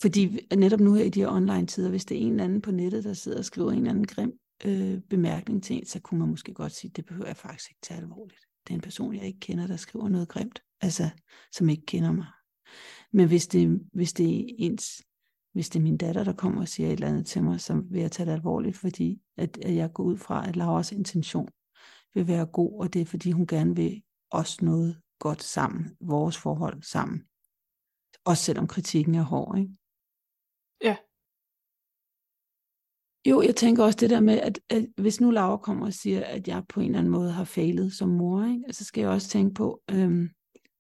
fordi 0.00 0.46
netop 0.56 0.80
nu 0.80 0.94
her 0.94 1.04
i 1.04 1.08
de 1.08 1.20
her 1.20 1.28
online 1.28 1.66
tider, 1.66 1.90
hvis 1.90 2.04
det 2.04 2.16
er 2.16 2.20
en 2.20 2.30
eller 2.30 2.44
anden 2.44 2.62
på 2.62 2.70
nettet, 2.70 3.04
der 3.04 3.12
sidder 3.12 3.38
og 3.38 3.44
skriver 3.44 3.70
en 3.70 3.78
eller 3.78 3.90
anden 3.90 4.06
grim 4.06 4.38
øh, 4.64 5.00
bemærkning 5.00 5.62
til 5.62 5.76
en, 5.76 5.87
så 5.87 6.00
kunne 6.00 6.20
man 6.20 6.28
måske 6.28 6.54
godt 6.54 6.72
sige, 6.72 6.90
det 6.96 7.06
behøver 7.06 7.26
jeg 7.26 7.37
faktisk 7.37 7.70
ikke 7.70 7.80
tage 7.82 8.00
alvorligt. 8.00 8.40
Det 8.66 8.70
er 8.70 8.75
en 8.75 8.80
person, 8.80 9.14
jeg 9.14 9.25
ikke 9.25 9.40
kender, 9.40 9.66
der 9.66 9.76
skriver 9.76 10.08
noget 10.08 10.28
grimt, 10.28 10.62
altså 10.80 11.11
som 11.52 11.68
ikke 11.68 11.87
kender 11.87 12.12
mig. 12.12 12.26
Men 13.12 13.29
hvis 13.29 13.47
det, 13.47 13.81
hvis 13.93 14.12
det 14.12 14.41
er 14.41 14.45
ens, 14.59 15.02
hvis 15.52 15.69
det 15.69 15.79
er 15.79 15.83
min 15.83 15.97
datter, 15.97 16.25
der 16.25 16.33
kommer 16.33 16.61
og 16.61 16.69
siger 16.69 16.87
et 16.87 16.93
eller 16.93 17.09
andet 17.09 17.26
til 17.26 17.45
mig, 17.45 17.61
så 17.61 17.83
vil 17.91 18.00
jeg 18.00 18.12
tage 18.12 18.26
det 18.26 18.33
alvorligt, 18.33 18.76
fordi 18.76 19.23
at, 19.37 19.59
at 19.59 19.75
jeg 19.75 19.93
går 19.93 20.05
ud 20.05 20.17
fra, 20.17 20.49
at 20.49 20.57
Lauras 20.57 20.93
intention 20.93 21.49
vil 22.14 22.26
være 22.26 22.47
god, 22.47 22.81
og 22.81 22.93
det 22.93 23.00
er 23.00 23.07
fordi 23.07 23.31
hun 23.31 23.47
gerne 23.47 23.76
vil 23.76 24.02
os 24.31 24.62
noget 24.62 25.00
godt 25.19 25.43
sammen, 25.43 25.97
vores 26.00 26.38
forhold 26.38 26.83
sammen. 26.83 27.25
Også 28.25 28.43
selvom 28.45 28.67
kritikken 28.67 29.14
er 29.14 29.23
hård, 29.23 29.59
ikke? 29.59 29.73
Ja. 30.83 30.97
Jo, 33.31 33.43
jeg 33.43 33.57
tænker 33.57 33.85
også 33.85 33.99
det 34.00 34.11
der 34.11 34.21
med, 34.21 34.38
at, 34.38 34.61
at 34.69 34.87
hvis 34.97 35.21
nu 35.21 35.31
Laura 35.31 35.57
kommer 35.57 35.87
og 35.87 35.93
siger, 35.93 36.25
at 36.25 36.49
jeg 36.49 36.64
på 36.69 36.81
en 36.81 36.87
eller 36.87 36.99
anden 36.99 37.12
måde 37.12 37.33
har 37.33 37.45
fejlet 37.45 37.93
som 37.93 38.09
mor, 38.09 38.45
ikke? 38.45 38.73
så 38.73 38.85
skal 38.85 39.00
jeg 39.00 39.11
også 39.11 39.29
tænke 39.29 39.55
på, 39.55 39.83
øhm, 39.91 40.29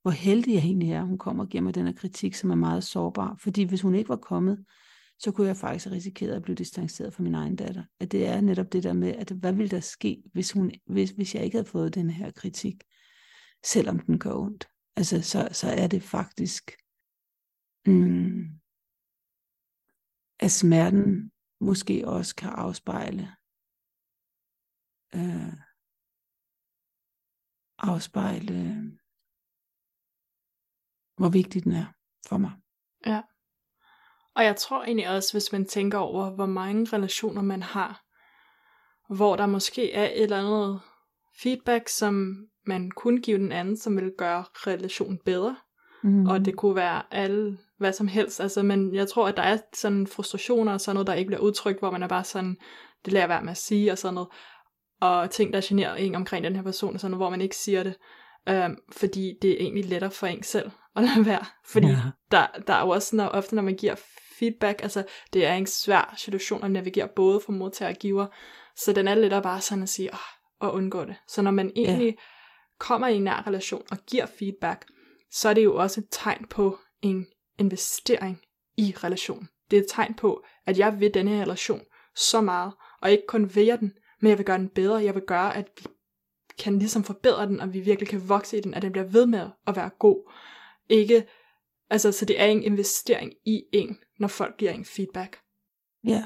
hvor 0.02 0.10
heldig 0.10 0.54
jeg 0.54 0.62
egentlig 0.62 0.90
er, 0.90 1.02
hun 1.02 1.18
kommer 1.18 1.44
og 1.44 1.50
giver 1.50 1.62
mig 1.62 1.74
den 1.74 1.86
her 1.86 1.92
kritik, 1.92 2.34
som 2.34 2.50
er 2.50 2.54
meget 2.54 2.84
sårbar. 2.84 3.36
Fordi 3.40 3.62
hvis 3.62 3.82
hun 3.82 3.94
ikke 3.94 4.08
var 4.08 4.16
kommet, 4.16 4.64
så 5.18 5.32
kunne 5.32 5.46
jeg 5.46 5.56
faktisk 5.56 5.84
have 5.84 5.96
risikeret 5.96 6.34
at 6.34 6.42
blive 6.42 6.54
distanceret 6.54 7.14
fra 7.14 7.22
min 7.22 7.34
egen 7.34 7.56
datter. 7.56 7.84
At 8.00 8.12
det 8.12 8.26
er 8.26 8.40
netop 8.40 8.72
det 8.72 8.82
der 8.82 8.92
med, 8.92 9.08
at 9.14 9.30
hvad 9.30 9.52
ville 9.52 9.70
der 9.70 9.80
ske, 9.80 10.22
hvis, 10.32 10.52
hun, 10.52 10.70
hvis, 10.86 11.10
hvis 11.10 11.34
jeg 11.34 11.44
ikke 11.44 11.56
havde 11.56 11.68
fået 11.68 11.94
den 11.94 12.10
her 12.10 12.30
kritik, 12.30 12.74
selvom 13.64 13.98
den 13.98 14.18
gør 14.18 14.34
ondt. 14.34 14.68
Altså, 14.96 15.22
så, 15.22 15.48
så 15.52 15.68
er 15.68 15.86
det 15.86 16.02
faktisk, 16.02 16.72
mm, 17.86 18.44
at 20.40 20.50
smerten 20.50 21.30
måske 21.60 22.08
også 22.08 22.36
kan 22.36 22.50
afspejle, 22.50 23.28
øh, 25.14 25.52
afspejle, 27.78 28.92
hvor 31.22 31.30
vigtig 31.30 31.64
den 31.64 31.72
er 31.72 31.84
for 32.28 32.38
mig. 32.38 32.50
Ja. 33.06 33.20
Og 34.36 34.44
jeg 34.44 34.56
tror 34.56 34.84
egentlig 34.84 35.08
også, 35.08 35.32
hvis 35.32 35.52
man 35.52 35.64
tænker 35.66 35.98
over, 35.98 36.30
hvor 36.30 36.46
mange 36.46 36.96
relationer 36.96 37.42
man 37.42 37.62
har, 37.62 38.02
hvor 39.14 39.36
der 39.36 39.46
måske 39.46 39.92
er 39.92 40.04
et 40.04 40.22
eller 40.22 40.38
andet 40.38 40.80
feedback, 41.42 41.88
som 41.88 42.36
man 42.66 42.90
kunne 42.90 43.20
give 43.20 43.38
den 43.38 43.52
anden, 43.52 43.76
som 43.76 43.96
vil 43.96 44.12
gøre 44.18 44.44
relationen 44.52 45.18
bedre. 45.24 45.56
Mm. 46.02 46.26
Og 46.26 46.44
det 46.44 46.56
kunne 46.56 46.76
være 46.76 47.02
alle, 47.10 47.58
hvad 47.78 47.92
som 47.92 48.08
helst. 48.08 48.40
Altså, 48.40 48.62
men 48.62 48.94
jeg 48.94 49.08
tror, 49.08 49.28
at 49.28 49.36
der 49.36 49.42
er 49.42 49.58
sådan 49.74 50.06
frustrationer 50.06 50.72
og 50.72 50.80
sådan 50.80 50.94
noget, 50.94 51.06
der 51.06 51.14
ikke 51.14 51.26
bliver 51.26 51.42
udtrykt, 51.42 51.78
hvor 51.78 51.90
man 51.90 52.02
er 52.02 52.08
bare 52.08 52.24
sådan, 52.24 52.56
det 53.04 53.12
lærer 53.12 53.26
være 53.26 53.42
med 53.42 53.50
at 53.50 53.56
sige 53.56 53.92
og 53.92 53.98
sådan 53.98 54.14
noget. 54.14 54.28
Og 55.00 55.30
ting, 55.30 55.52
der 55.52 55.60
generer 55.64 55.94
en 55.94 56.14
omkring 56.14 56.44
den 56.44 56.56
her 56.56 56.62
person, 56.62 56.94
og 56.94 57.00
sådan 57.00 57.10
noget, 57.10 57.24
hvor 57.24 57.30
man 57.30 57.40
ikke 57.40 57.56
siger 57.56 57.82
det. 57.82 57.94
Øhm, 58.48 58.76
fordi 58.92 59.34
det 59.42 59.50
er 59.50 59.56
egentlig 59.56 59.84
lettere 59.84 60.10
for 60.10 60.26
en 60.26 60.42
selv 60.42 60.70
at 60.96 61.02
lade 61.02 61.26
være. 61.26 61.44
Fordi 61.64 61.86
ja. 61.86 61.96
der, 62.30 62.46
der 62.66 62.74
er 62.74 62.80
jo 62.80 62.88
også 62.88 63.16
når, 63.16 63.26
ofte, 63.26 63.54
når 63.54 63.62
man 63.62 63.76
giver 63.76 63.94
feedback, 64.38 64.82
altså 64.82 65.04
det 65.32 65.46
er 65.46 65.54
en 65.54 65.66
svær 65.66 66.14
situation 66.16 66.64
at 66.64 66.70
navigere 66.70 67.08
både 67.08 67.40
for 67.40 67.52
modtager 67.52 67.90
og 67.90 67.96
giver, 67.96 68.26
så 68.76 68.92
den 68.92 69.08
er 69.08 69.14
lettere 69.14 69.42
bare 69.42 69.60
sådan 69.60 69.82
at 69.82 69.88
sige, 69.88 70.10
åh, 70.12 70.18
og 70.60 70.74
undgå 70.74 71.04
det. 71.04 71.16
Så 71.28 71.42
når 71.42 71.50
man 71.50 71.72
egentlig 71.76 72.06
ja. 72.06 72.22
kommer 72.78 73.08
i 73.08 73.16
en 73.16 73.24
nær 73.24 73.46
relation 73.46 73.82
og 73.90 73.98
giver 74.06 74.26
feedback, 74.26 74.86
så 75.30 75.48
er 75.48 75.54
det 75.54 75.64
jo 75.64 75.76
også 75.76 76.00
et 76.00 76.06
tegn 76.10 76.46
på 76.50 76.78
en 77.02 77.26
investering 77.58 78.40
i 78.76 78.94
relationen. 79.04 79.48
Det 79.70 79.76
er 79.76 79.80
et 79.80 79.88
tegn 79.88 80.14
på, 80.14 80.44
at 80.66 80.78
jeg 80.78 81.00
vil 81.00 81.14
denne 81.14 81.30
her 81.30 81.42
relation 81.42 81.80
så 82.16 82.40
meget, 82.40 82.72
og 83.00 83.10
ikke 83.10 83.24
kun 83.28 83.54
vil 83.54 83.64
jeg 83.64 83.80
den, 83.80 83.92
men 84.20 84.30
jeg 84.30 84.38
vil 84.38 84.46
gøre 84.46 84.58
den 84.58 84.68
bedre. 84.68 85.04
Jeg 85.04 85.14
vil 85.14 85.22
gøre, 85.26 85.56
at 85.56 85.68
vi 85.76 85.86
kan 86.58 86.78
ligesom 86.78 87.04
forbedre 87.04 87.46
den, 87.46 87.60
og 87.60 87.74
vi 87.74 87.80
virkelig 87.80 88.08
kan 88.08 88.28
vokse 88.28 88.58
i 88.58 88.60
den, 88.60 88.74
at 88.74 88.82
den 88.82 88.92
bliver 88.92 89.06
ved 89.06 89.26
med 89.26 89.50
at 89.66 89.76
være 89.76 89.90
god. 89.98 90.32
Ikke, 90.92 91.26
altså, 91.90 92.12
så 92.12 92.24
det 92.24 92.40
er 92.40 92.46
en 92.46 92.62
investering 92.62 93.32
i 93.44 93.62
en, 93.72 93.98
når 94.18 94.28
folk 94.28 94.56
giver 94.56 94.72
en 94.72 94.84
feedback. 94.84 95.38
Ja, 96.04 96.24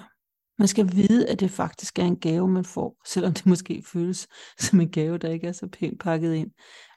man 0.58 0.68
skal 0.68 0.92
vide, 0.92 1.28
at 1.28 1.40
det 1.40 1.50
faktisk 1.50 1.98
er 1.98 2.04
en 2.04 2.20
gave, 2.20 2.48
man 2.48 2.64
får, 2.64 3.00
selvom 3.06 3.34
det 3.34 3.46
måske 3.46 3.82
føles 3.82 4.28
som 4.58 4.80
en 4.80 4.90
gave, 4.90 5.18
der 5.18 5.30
ikke 5.30 5.46
er 5.46 5.52
så 5.52 5.68
pænt 5.68 6.00
pakket 6.00 6.34
ind. 6.34 6.50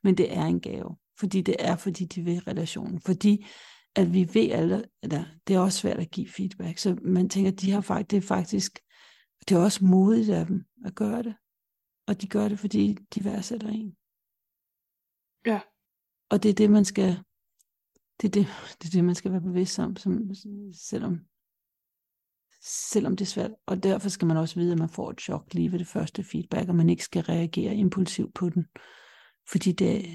Men 0.04 0.18
det 0.18 0.38
er 0.38 0.46
en 0.46 0.62
gave, 0.62 0.98
fordi 1.20 1.42
det 1.42 1.56
er, 1.60 1.76
fordi 1.76 2.06
de 2.06 2.22
vil 2.22 2.40
relationen. 2.40 3.02
Fordi 3.02 3.46
at 3.96 4.14
vi 4.14 4.30
ved 4.34 4.52
alle, 4.52 4.84
at 5.04 5.12
det 5.48 5.56
er 5.56 5.60
også 5.60 5.80
svært 5.80 6.00
at 6.00 6.12
give 6.12 6.30
feedback. 6.30 6.78
Så 6.78 6.98
man 7.02 7.30
tænker, 7.30 7.52
de 7.52 7.72
har 7.72 7.82
faktisk, 7.82 8.12
det 8.12 8.18
er 8.18 8.28
faktisk, 8.28 8.80
det 9.50 9.56
er 9.56 9.60
også 9.60 9.86
modigt 9.86 10.30
af 10.30 10.46
dem 10.46 10.66
at 10.86 10.96
gøre 10.96 11.24
det. 11.24 11.36
Og 12.08 12.22
de 12.22 12.28
gør 12.28 12.48
det, 12.48 12.60
fordi 12.60 12.98
de 13.16 13.26
værdsætter 13.26 13.68
en. 13.68 13.96
Ja. 15.46 15.60
Og 16.30 16.44
det 16.44 16.50
er 16.50 16.54
det, 16.54 16.70
man 16.70 16.86
skal, 16.86 17.20
det 18.22 18.28
er 18.28 18.32
det, 18.32 18.48
det, 18.82 18.88
er 18.88 18.92
det 18.92 19.04
man 19.04 19.16
skal 19.16 19.32
være 19.32 19.42
bevidst 19.42 19.80
om, 19.80 19.96
som, 19.96 20.30
selvom, 20.74 21.20
selvom 22.62 23.16
det 23.16 23.26
er 23.26 23.30
svært. 23.30 23.52
Og 23.66 23.84
derfor 23.84 24.10
skal 24.10 24.28
man 24.28 24.38
også 24.38 24.56
vide, 24.56 24.72
at 24.72 24.80
man 24.80 24.90
får 24.90 25.12
et 25.12 25.22
chok 25.22 25.54
lige 25.54 25.72
ved 25.72 25.80
det 25.80 25.88
første 25.88 26.24
feedback, 26.24 26.70
og 26.70 26.76
man 26.76 26.90
ikke 26.90 27.04
skal 27.04 27.24
reagere 27.24 27.76
impulsivt 27.76 28.34
på 28.34 28.50
den. 28.50 28.66
Fordi 29.50 29.72
det, 29.72 30.06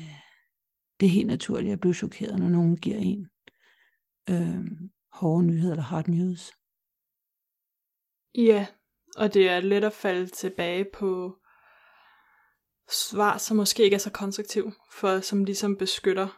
det 1.00 1.06
er 1.06 1.10
helt 1.10 1.26
naturligt 1.26 1.72
at 1.72 1.80
blive 1.80 1.94
chokeret, 1.94 2.38
når 2.38 2.48
nogen 2.48 2.76
giver 2.76 2.98
en 2.98 3.28
øh, 4.30 4.64
hårde 5.12 5.46
nyheder 5.46 5.72
eller 5.72 5.82
hard 5.82 6.08
news. 6.08 6.52
Ja, 8.34 8.66
og 9.16 9.34
det 9.34 9.48
er 9.48 9.60
let 9.60 9.84
at 9.84 9.92
falde 9.92 10.26
tilbage 10.26 10.86
på 10.94 11.38
svar, 12.90 13.38
som 13.38 13.56
måske 13.56 13.82
ikke 13.82 13.94
er 13.94 13.98
så 13.98 14.10
konstruktiv, 14.10 14.72
for 14.92 15.20
som 15.20 15.44
ligesom 15.44 15.76
beskytter 15.76 16.28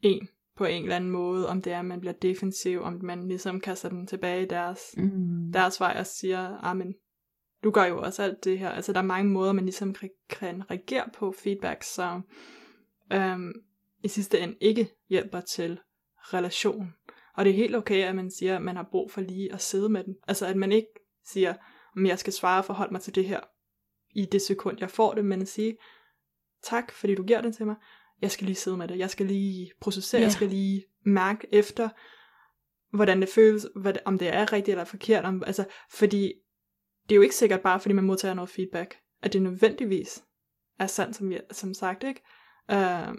en 0.00 0.28
på 0.56 0.64
en 0.64 0.82
eller 0.82 0.96
anden 0.96 1.10
måde, 1.10 1.48
om 1.48 1.62
det 1.62 1.72
er, 1.72 1.78
at 1.78 1.84
man 1.84 2.00
bliver 2.00 2.12
defensiv, 2.12 2.82
om 2.82 2.98
man 3.02 3.28
ligesom 3.28 3.60
kaster 3.60 3.88
den 3.88 4.06
tilbage 4.06 4.42
i 4.42 4.48
deres, 4.48 4.80
mm. 4.96 5.52
deres 5.52 5.80
vej 5.80 5.96
og 5.98 6.06
siger, 6.06 6.58
ah, 6.64 6.76
men 6.76 6.94
du 7.64 7.70
gør 7.70 7.84
jo 7.84 8.00
også 8.00 8.22
alt 8.22 8.44
det 8.44 8.58
her. 8.58 8.70
Altså 8.70 8.92
der 8.92 8.98
er 8.98 9.04
mange 9.04 9.30
måder, 9.30 9.52
man 9.52 9.64
ligesom 9.64 9.94
kan 10.28 10.70
reagere 10.70 11.04
på 11.14 11.34
feedback, 11.42 11.82
som 11.82 12.24
øhm, 13.12 13.52
i 14.04 14.08
sidste 14.08 14.40
ende 14.40 14.56
ikke 14.60 14.90
hjælper 15.08 15.40
til 15.40 15.80
relation. 16.18 16.94
Og 17.34 17.44
det 17.44 17.50
er 17.50 17.56
helt 17.56 17.76
okay, 17.76 18.04
at 18.04 18.16
man 18.16 18.30
siger, 18.30 18.56
at 18.56 18.62
man 18.62 18.76
har 18.76 18.88
brug 18.90 19.10
for 19.10 19.20
lige 19.20 19.52
at 19.52 19.62
sidde 19.62 19.88
med 19.88 20.04
den. 20.04 20.16
Altså 20.28 20.46
at 20.46 20.56
man 20.56 20.72
ikke 20.72 20.88
siger, 21.24 21.54
om 21.96 22.06
jeg 22.06 22.18
skal 22.18 22.32
svare 22.32 22.58
og 22.58 22.64
forholde 22.64 22.92
mig 22.92 23.00
til 23.00 23.14
det 23.14 23.24
her 23.24 23.40
i 24.14 24.24
det 24.24 24.42
sekund, 24.42 24.76
jeg 24.80 24.90
får 24.90 25.14
det, 25.14 25.24
men 25.24 25.42
at 25.42 25.48
sige, 25.48 25.76
tak, 26.62 26.92
fordi 26.92 27.14
du 27.14 27.22
giver 27.22 27.40
det 27.40 27.56
til 27.56 27.66
mig. 27.66 27.76
Jeg 28.24 28.30
skal 28.30 28.46
lige 28.46 28.56
sidde 28.56 28.76
med 28.76 28.88
det. 28.88 28.98
Jeg 28.98 29.10
skal 29.10 29.26
lige 29.26 29.70
processere. 29.80 30.18
Yeah. 30.18 30.24
Jeg 30.24 30.32
skal 30.32 30.48
lige 30.48 30.84
mærke 31.04 31.46
efter, 31.52 31.88
hvordan 32.96 33.20
det 33.20 33.28
føles, 33.28 33.66
hvad, 33.76 33.94
om 34.04 34.18
det 34.18 34.28
er 34.28 34.52
rigtigt 34.52 34.72
eller 34.72 34.84
forkert. 34.84 35.24
Om, 35.24 35.42
altså, 35.46 35.64
fordi 35.90 36.32
det 37.02 37.12
er 37.14 37.16
jo 37.16 37.22
ikke 37.22 37.36
sikkert 37.36 37.60
bare, 37.60 37.80
fordi 37.80 37.94
man 37.94 38.04
modtager 38.04 38.34
noget 38.34 38.50
feedback, 38.50 38.96
at 39.22 39.32
det 39.32 39.42
nødvendigvis 39.42 40.24
er 40.78 40.86
sandt, 40.86 41.16
som, 41.16 41.32
jeg, 41.32 41.40
som 41.50 41.74
sagt, 41.74 42.04
ikke? 42.04 42.20
Uh, 42.72 43.14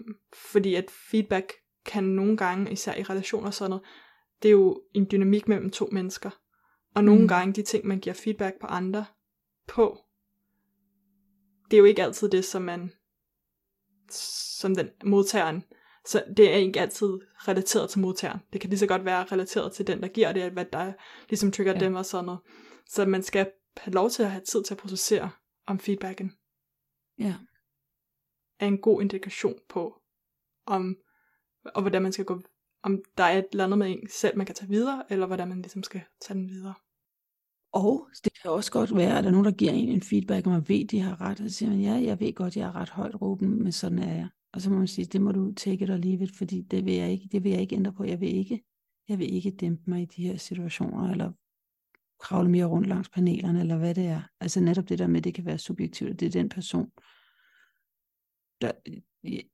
fordi 0.52 0.74
at 0.74 0.90
feedback 1.10 1.52
kan 1.84 2.04
nogle 2.04 2.36
gange, 2.36 2.72
især 2.72 2.94
i 2.94 3.02
relationer 3.02 3.46
og 3.46 3.54
sådan 3.54 3.70
noget, 3.70 3.84
det 4.42 4.48
er 4.48 4.52
jo 4.52 4.82
en 4.94 5.06
dynamik 5.10 5.48
mellem 5.48 5.70
to 5.70 5.88
mennesker. 5.92 6.30
Og 6.94 7.04
nogle 7.04 7.20
mm. 7.20 7.28
gange 7.28 7.52
de 7.52 7.62
ting, 7.62 7.86
man 7.86 8.00
giver 8.00 8.14
feedback 8.14 8.60
på 8.60 8.66
andre 8.66 9.04
på, 9.68 9.98
det 11.70 11.76
er 11.76 11.78
jo 11.78 11.84
ikke 11.84 12.02
altid 12.02 12.28
det, 12.28 12.44
som 12.44 12.62
man, 12.62 12.92
som 14.10 14.74
den 14.74 14.90
modtageren, 15.04 15.64
så 16.06 16.24
det 16.36 16.52
er 16.52 16.56
ikke 16.56 16.80
altid 16.80 17.08
relateret 17.48 17.90
til 17.90 18.00
modtageren. 18.00 18.40
Det 18.52 18.60
kan 18.60 18.70
lige 18.70 18.78
så 18.78 18.86
godt 18.86 19.04
være 19.04 19.24
relateret 19.24 19.72
til 19.72 19.86
den, 19.86 20.02
der 20.02 20.08
giver 20.08 20.32
det, 20.32 20.52
hvad 20.52 20.64
der 20.64 20.92
ligesom 21.28 21.52
trigger 21.52 21.72
ja. 21.72 21.78
dem 21.78 21.94
og 21.94 22.06
sådan 22.06 22.24
noget. 22.24 22.40
Så 22.86 23.06
man 23.06 23.22
skal 23.22 23.50
have 23.76 23.94
lov 23.94 24.10
til 24.10 24.22
at 24.22 24.30
have 24.30 24.44
tid 24.44 24.62
til 24.64 24.74
at 24.74 24.78
processere, 24.78 25.30
om 25.66 25.78
feedbacken 25.78 26.32
Ja. 27.18 27.34
er 28.60 28.66
en 28.66 28.80
god 28.80 29.02
indikation 29.02 29.58
på, 29.68 30.02
om, 30.66 30.96
og 31.64 31.82
hvordan 31.82 32.02
man 32.02 32.12
skal 32.12 32.24
gå, 32.24 32.42
om 32.82 33.02
der 33.18 33.24
er 33.24 33.38
et 33.38 33.46
eller 33.52 33.64
andet 33.64 33.78
med 33.78 33.90
en 33.90 34.08
selv, 34.08 34.36
man 34.36 34.46
kan 34.46 34.54
tage 34.54 34.68
videre, 34.68 35.04
eller 35.10 35.26
hvordan 35.26 35.48
man 35.48 35.62
ligesom 35.62 35.82
skal 35.82 36.02
tage 36.20 36.38
den 36.38 36.48
videre. 36.48 36.74
Og 37.76 38.08
det 38.24 38.32
kan 38.42 38.50
også 38.50 38.72
godt 38.72 38.96
være, 38.96 39.18
at 39.18 39.24
der 39.24 39.30
er 39.30 39.32
nogen, 39.32 39.44
der 39.44 39.52
giver 39.52 39.72
en 39.72 39.88
en 39.88 40.02
feedback, 40.02 40.46
og 40.46 40.52
man 40.52 40.68
ved, 40.68 40.86
de 40.86 41.00
har 41.00 41.20
ret, 41.20 41.40
og 41.40 41.50
så 41.50 41.56
siger 41.56 41.70
man, 41.70 41.80
ja, 41.80 41.92
jeg 41.92 42.20
ved 42.20 42.34
godt, 42.34 42.56
jeg 42.56 42.68
er 42.68 42.76
ret 42.76 42.90
højt 42.90 43.22
råben, 43.22 43.62
men 43.62 43.72
sådan 43.72 43.98
er 43.98 44.14
jeg. 44.14 44.28
Og 44.52 44.60
så 44.60 44.70
må 44.70 44.78
man 44.78 44.86
sige, 44.86 45.04
det 45.04 45.20
må 45.20 45.32
du 45.32 45.52
take 45.52 45.84
it 45.84 45.90
or 45.90 45.96
leave 45.96 46.22
it, 46.22 46.36
fordi 46.36 46.60
det 46.62 46.84
vil 46.84 46.94
jeg 46.94 47.10
ikke, 47.10 47.28
det 47.32 47.44
vil 47.44 47.52
jeg 47.52 47.60
ikke 47.60 47.76
ændre 47.76 47.92
på. 47.92 48.04
Jeg 48.04 48.20
vil 48.20 48.36
ikke, 48.36 48.62
jeg 49.08 49.18
vil 49.18 49.34
ikke 49.34 49.50
dæmpe 49.50 49.82
mig 49.90 50.02
i 50.02 50.04
de 50.04 50.22
her 50.22 50.36
situationer, 50.36 51.10
eller 51.10 51.32
kravle 52.20 52.50
mere 52.50 52.64
rundt 52.64 52.88
langs 52.88 53.08
panelerne, 53.08 53.60
eller 53.60 53.78
hvad 53.78 53.94
det 53.94 54.06
er. 54.06 54.22
Altså 54.40 54.60
netop 54.60 54.88
det 54.88 54.98
der 54.98 55.06
med, 55.06 55.22
det 55.22 55.34
kan 55.34 55.44
være 55.44 55.58
subjektivt, 55.58 56.10
og 56.10 56.20
det 56.20 56.26
er 56.26 56.30
den 56.30 56.48
person, 56.48 56.90
der, 58.60 58.72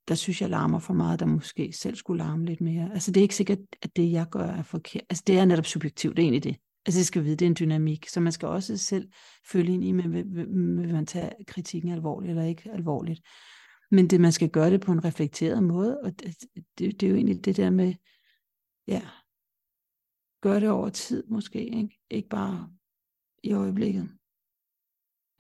der 0.08 0.14
synes 0.14 0.40
jeg 0.40 0.50
larmer 0.50 0.78
for 0.78 0.94
meget, 0.94 1.20
der 1.20 1.26
måske 1.26 1.72
selv 1.72 1.96
skulle 1.96 2.24
larme 2.24 2.44
lidt 2.44 2.60
mere. 2.60 2.90
Altså 2.92 3.12
det 3.12 3.20
er 3.20 3.22
ikke 3.22 3.36
sikkert, 3.36 3.58
at 3.82 3.96
det 3.96 4.12
jeg 4.12 4.26
gør 4.30 4.46
er 4.46 4.62
forkert. 4.62 5.02
Altså 5.10 5.24
det 5.26 5.38
er 5.38 5.44
netop 5.44 5.66
subjektivt, 5.66 6.16
det 6.16 6.22
er 6.22 6.26
egentlig 6.26 6.44
det. 6.44 6.56
Altså 6.86 6.98
det 6.98 7.06
skal 7.06 7.24
vide, 7.24 7.36
det 7.36 7.42
er 7.42 7.50
en 7.50 7.56
dynamik, 7.60 8.08
så 8.08 8.20
man 8.20 8.32
skal 8.32 8.48
også 8.48 8.76
selv 8.76 9.12
følge 9.46 9.74
ind 9.74 9.84
i, 9.84 9.92
med, 9.92 10.08
vil, 10.08 10.48
med 10.48 10.92
man 10.92 11.06
tage 11.06 11.44
kritikken 11.46 11.92
alvorligt 11.92 12.30
eller 12.30 12.44
ikke 12.44 12.70
alvorligt. 12.70 13.20
Men 13.90 14.10
det, 14.10 14.20
man 14.20 14.32
skal 14.32 14.50
gøre 14.50 14.70
det 14.70 14.80
på 14.80 14.92
en 14.92 15.04
reflekteret 15.04 15.62
måde, 15.62 16.00
og 16.00 16.20
det, 16.20 16.36
det, 16.78 17.00
det 17.00 17.02
er 17.02 17.10
jo 17.10 17.16
egentlig 17.16 17.44
det 17.44 17.56
der 17.56 17.70
med, 17.70 17.94
ja, 18.86 19.02
gøre 20.40 20.60
det 20.60 20.70
over 20.70 20.88
tid 20.90 21.24
måske, 21.26 21.64
ikke, 21.64 22.00
ikke 22.10 22.28
bare 22.28 22.70
i 23.42 23.52
øjeblikket. 23.52 24.18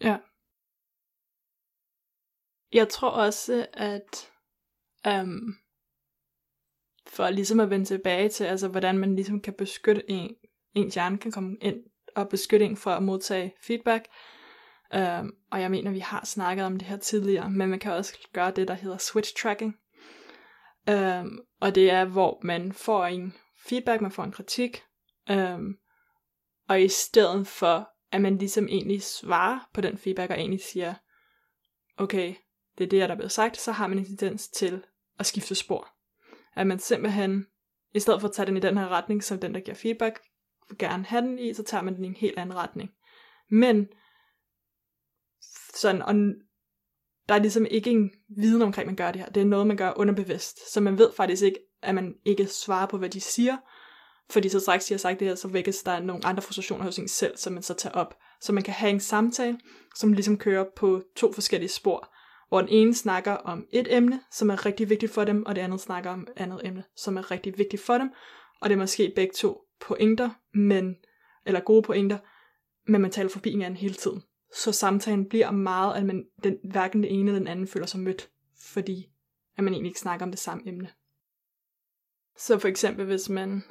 Ja. 0.00 0.18
Jeg 2.72 2.88
tror 2.88 3.10
også, 3.10 3.66
at 3.72 4.30
um, 5.08 5.54
for 7.06 7.30
ligesom 7.30 7.60
at 7.60 7.70
vende 7.70 7.84
tilbage 7.84 8.28
til, 8.28 8.44
altså 8.44 8.68
hvordan 8.68 8.98
man 8.98 9.16
ligesom 9.16 9.40
kan 9.40 9.54
beskytte 9.58 10.10
en, 10.10 10.36
ens 10.74 10.94
hjerne 10.94 11.18
kan 11.18 11.32
komme 11.32 11.56
ind 11.60 11.76
og 12.16 12.28
beskytte 12.28 12.66
en 12.66 12.76
for 12.76 12.90
at 12.90 13.02
modtage 13.02 13.54
feedback. 13.66 14.06
Um, 14.94 15.34
og 15.50 15.60
jeg 15.60 15.70
mener, 15.70 15.90
vi 15.90 15.98
har 15.98 16.24
snakket 16.24 16.66
om 16.66 16.78
det 16.78 16.88
her 16.88 16.96
tidligere, 16.96 17.50
men 17.50 17.68
man 17.68 17.78
kan 17.78 17.92
også 17.92 18.28
gøre 18.32 18.50
det, 18.50 18.68
der 18.68 18.74
hedder 18.74 18.98
switch 18.98 19.42
tracking. 19.42 19.76
Um, 20.90 21.40
og 21.60 21.74
det 21.74 21.90
er, 21.90 22.04
hvor 22.04 22.40
man 22.42 22.72
får 22.72 23.06
en 23.06 23.34
feedback, 23.66 24.00
man 24.00 24.10
får 24.10 24.24
en 24.24 24.32
kritik, 24.32 24.82
um, 25.30 25.76
og 26.68 26.82
i 26.82 26.88
stedet 26.88 27.46
for, 27.46 27.88
at 28.12 28.20
man 28.20 28.38
ligesom 28.38 28.68
egentlig 28.68 29.02
svarer 29.02 29.58
på 29.74 29.80
den 29.80 29.98
feedback, 29.98 30.30
og 30.30 30.38
egentlig 30.38 30.62
siger, 30.62 30.94
okay, 31.96 32.34
det 32.78 32.84
er 32.84 32.88
det, 32.88 33.00
der 33.00 33.08
er 33.08 33.14
blevet 33.14 33.32
sagt, 33.32 33.56
så 33.56 33.72
har 33.72 33.86
man 33.86 33.98
en 33.98 34.04
tendens 34.04 34.48
til 34.48 34.84
at 35.18 35.26
skifte 35.26 35.54
spor. 35.54 35.88
At 36.56 36.66
man 36.66 36.78
simpelthen, 36.78 37.46
i 37.94 38.00
stedet 38.00 38.20
for 38.20 38.28
at 38.28 38.34
tage 38.34 38.46
den 38.46 38.56
i 38.56 38.60
den 38.60 38.76
her 38.76 38.88
retning, 38.88 39.24
som 39.24 39.38
den, 39.38 39.54
der 39.54 39.60
giver 39.60 39.74
feedback, 39.74 40.20
gerne 40.78 41.04
have 41.04 41.22
den 41.22 41.38
i, 41.38 41.54
så 41.54 41.62
tager 41.62 41.82
man 41.82 41.96
den 41.96 42.04
i 42.04 42.08
en 42.08 42.14
helt 42.14 42.38
anden 42.38 42.56
retning. 42.56 42.90
Men, 43.50 43.88
sådan, 45.74 46.02
og 46.02 46.14
der 47.28 47.34
er 47.34 47.38
ligesom 47.38 47.66
ikke 47.70 47.90
en 47.90 48.10
viden 48.36 48.62
omkring, 48.62 48.82
at 48.82 48.86
man 48.86 48.96
gør 48.96 49.12
det 49.12 49.20
her. 49.20 49.28
Det 49.28 49.40
er 49.40 49.44
noget, 49.44 49.66
man 49.66 49.76
gør 49.76 49.92
underbevidst. 49.96 50.72
Så 50.72 50.80
man 50.80 50.98
ved 50.98 51.12
faktisk 51.16 51.42
ikke, 51.42 51.58
at 51.82 51.94
man 51.94 52.14
ikke 52.24 52.46
svarer 52.46 52.86
på, 52.86 52.98
hvad 52.98 53.08
de 53.08 53.20
siger. 53.20 53.56
Fordi 54.30 54.48
så 54.48 54.60
straks 54.60 54.86
de 54.86 54.94
har 54.94 54.98
sagt 54.98 55.20
det 55.20 55.28
her, 55.28 55.34
så 55.34 55.48
vækkes 55.48 55.82
der 55.82 56.00
nogle 56.00 56.26
andre 56.26 56.42
frustrationer 56.42 56.84
hos 56.84 56.98
en 56.98 57.08
selv, 57.08 57.36
som 57.36 57.52
man 57.52 57.62
så 57.62 57.74
tager 57.74 57.94
op. 57.94 58.14
Så 58.40 58.52
man 58.52 58.62
kan 58.62 58.74
have 58.74 58.90
en 58.90 59.00
samtale, 59.00 59.58
som 59.96 60.12
ligesom 60.12 60.38
kører 60.38 60.64
på 60.76 61.02
to 61.16 61.32
forskellige 61.32 61.68
spor 61.68 62.12
hvor 62.52 62.60
den 62.60 62.70
ene 62.70 62.94
snakker 62.94 63.32
om 63.32 63.66
et 63.70 63.96
emne, 63.96 64.20
som 64.30 64.50
er 64.50 64.66
rigtig 64.66 64.90
vigtigt 64.90 65.12
for 65.12 65.24
dem, 65.24 65.46
og 65.46 65.54
det 65.54 65.62
andet 65.62 65.80
snakker 65.80 66.10
om 66.10 66.20
et 66.20 66.32
andet 66.36 66.60
emne, 66.64 66.84
som 66.96 67.16
er 67.16 67.30
rigtig 67.30 67.58
vigtigt 67.58 67.82
for 67.82 67.98
dem, 67.98 68.10
og 68.60 68.68
det 68.68 68.74
er 68.74 68.78
måske 68.78 69.12
begge 69.16 69.32
to 69.32 69.58
pointer, 69.86 70.30
men, 70.54 70.96
eller 71.46 71.60
gode 71.60 71.82
pointer, 71.82 72.18
men 72.86 73.00
man 73.00 73.10
taler 73.10 73.30
forbi 73.30 73.50
hinanden 73.50 73.76
hele 73.76 73.94
tiden. 73.94 74.22
Så 74.54 74.72
samtalen 74.72 75.28
bliver 75.28 75.50
meget, 75.50 75.96
at 75.96 76.06
man, 76.06 76.26
den, 76.44 76.58
hverken 76.64 77.02
den 77.02 77.10
ene 77.10 77.30
eller 77.30 77.38
den 77.38 77.48
anden 77.48 77.68
føler 77.68 77.86
sig 77.86 78.00
mødt, 78.00 78.30
fordi 78.58 79.12
at 79.56 79.64
man 79.64 79.72
egentlig 79.72 79.90
ikke 79.90 80.00
snakker 80.00 80.26
om 80.26 80.32
det 80.32 80.40
samme 80.40 80.68
emne. 80.68 80.90
Så 82.36 82.58
for 82.58 82.68
eksempel, 82.68 83.06
hvis 83.06 83.28
man 83.28 83.62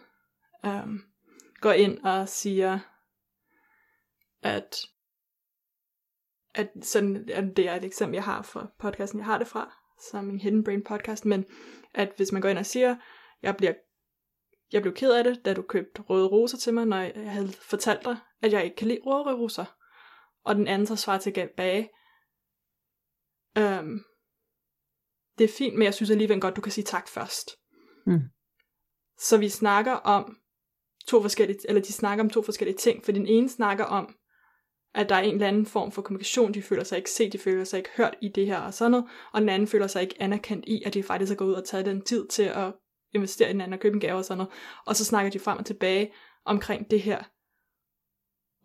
øhm, 0.65 1.01
går 1.61 1.71
ind 1.71 1.97
og 1.99 2.29
siger, 2.29 2.79
at 4.41 4.75
at 6.53 6.71
sådan, 6.81 7.29
at 7.33 7.57
det 7.57 7.67
er 7.67 7.75
et 7.75 7.83
eksempel, 7.83 8.15
jeg 8.15 8.23
har 8.23 8.41
fra 8.41 8.67
podcasten, 8.79 9.19
jeg 9.19 9.25
har 9.25 9.37
det 9.37 9.47
fra, 9.47 9.73
som 10.11 10.29
en 10.29 10.39
Hidden 10.39 10.63
Brain 10.63 10.83
podcast, 10.83 11.25
men 11.25 11.45
at 11.93 12.13
hvis 12.15 12.31
man 12.31 12.41
går 12.41 12.49
ind 12.49 12.57
og 12.57 12.65
siger, 12.65 12.95
jeg 13.41 13.57
bliver 13.57 13.73
jeg 14.71 14.81
blev 14.81 14.93
ked 14.93 15.11
af 15.11 15.23
det, 15.23 15.45
da 15.45 15.53
du 15.53 15.61
købte 15.61 16.01
røde 16.01 16.27
roser 16.27 16.57
til 16.57 16.73
mig, 16.73 16.85
når 16.85 16.97
jeg 16.97 17.31
havde 17.31 17.51
fortalt 17.51 18.05
dig, 18.05 18.17
at 18.41 18.53
jeg 18.53 18.63
ikke 18.63 18.75
kan 18.75 18.87
lide 18.87 18.99
røde 19.05 19.35
roser. 19.35 19.65
Og 20.43 20.55
den 20.55 20.67
anden 20.67 20.87
så 20.87 20.95
svarer 20.95 21.19
tilbage, 21.19 21.89
øhm, 23.57 24.03
det 25.37 25.43
er 25.43 25.53
fint, 25.57 25.75
men 25.75 25.83
jeg 25.83 25.93
synes 25.93 26.11
alligevel 26.11 26.41
godt, 26.41 26.55
du 26.55 26.61
kan 26.61 26.71
sige 26.71 26.85
tak 26.85 27.07
først. 27.07 27.51
Mm. 28.05 28.21
Så 29.19 29.37
vi 29.37 29.49
snakker 29.49 29.93
om 29.93 30.37
to 31.07 31.21
forskellige, 31.21 31.59
eller 31.67 31.81
de 31.81 31.93
snakker 31.93 32.23
om 32.23 32.29
to 32.29 32.41
forskellige 32.41 32.77
ting, 32.77 33.05
for 33.05 33.11
den 33.11 33.27
ene 33.27 33.49
snakker 33.49 33.85
om, 33.85 34.15
at 34.93 35.09
der 35.09 35.15
er 35.15 35.21
en 35.21 35.33
eller 35.33 35.47
anden 35.47 35.65
form 35.65 35.91
for 35.91 36.01
kommunikation, 36.01 36.53
de 36.53 36.61
føler 36.61 36.83
sig 36.83 36.97
ikke 36.97 37.09
set, 37.09 37.33
de 37.33 37.37
føler 37.37 37.63
sig 37.63 37.77
ikke 37.77 37.89
hørt 37.97 38.15
i 38.21 38.27
det 38.27 38.45
her 38.45 38.59
og 38.59 38.73
sådan 38.73 38.91
noget, 38.91 39.05
og 39.33 39.41
den 39.41 39.49
anden 39.49 39.67
føler 39.67 39.87
sig 39.87 40.01
ikke 40.01 40.15
anerkendt 40.19 40.65
i, 40.67 40.83
at 40.85 40.93
de 40.93 41.03
faktisk 41.03 41.29
har 41.29 41.35
gået 41.35 41.49
ud 41.49 41.53
og 41.53 41.65
taget 41.65 41.85
den 41.85 42.01
tid 42.01 42.27
til 42.27 42.43
at 42.43 42.73
investere 43.13 43.47
i 43.47 43.51
hinanden 43.51 43.61
anden 43.61 43.73
og 43.73 43.81
købe 43.81 43.93
en 43.93 43.99
gave 43.99 44.17
og 44.17 44.25
sådan 44.25 44.37
noget, 44.37 44.53
og 44.85 44.95
så 44.95 45.05
snakker 45.05 45.31
de 45.31 45.39
frem 45.39 45.57
og 45.57 45.65
tilbage 45.65 46.13
omkring 46.45 46.91
det 46.91 47.01
her, 47.01 47.23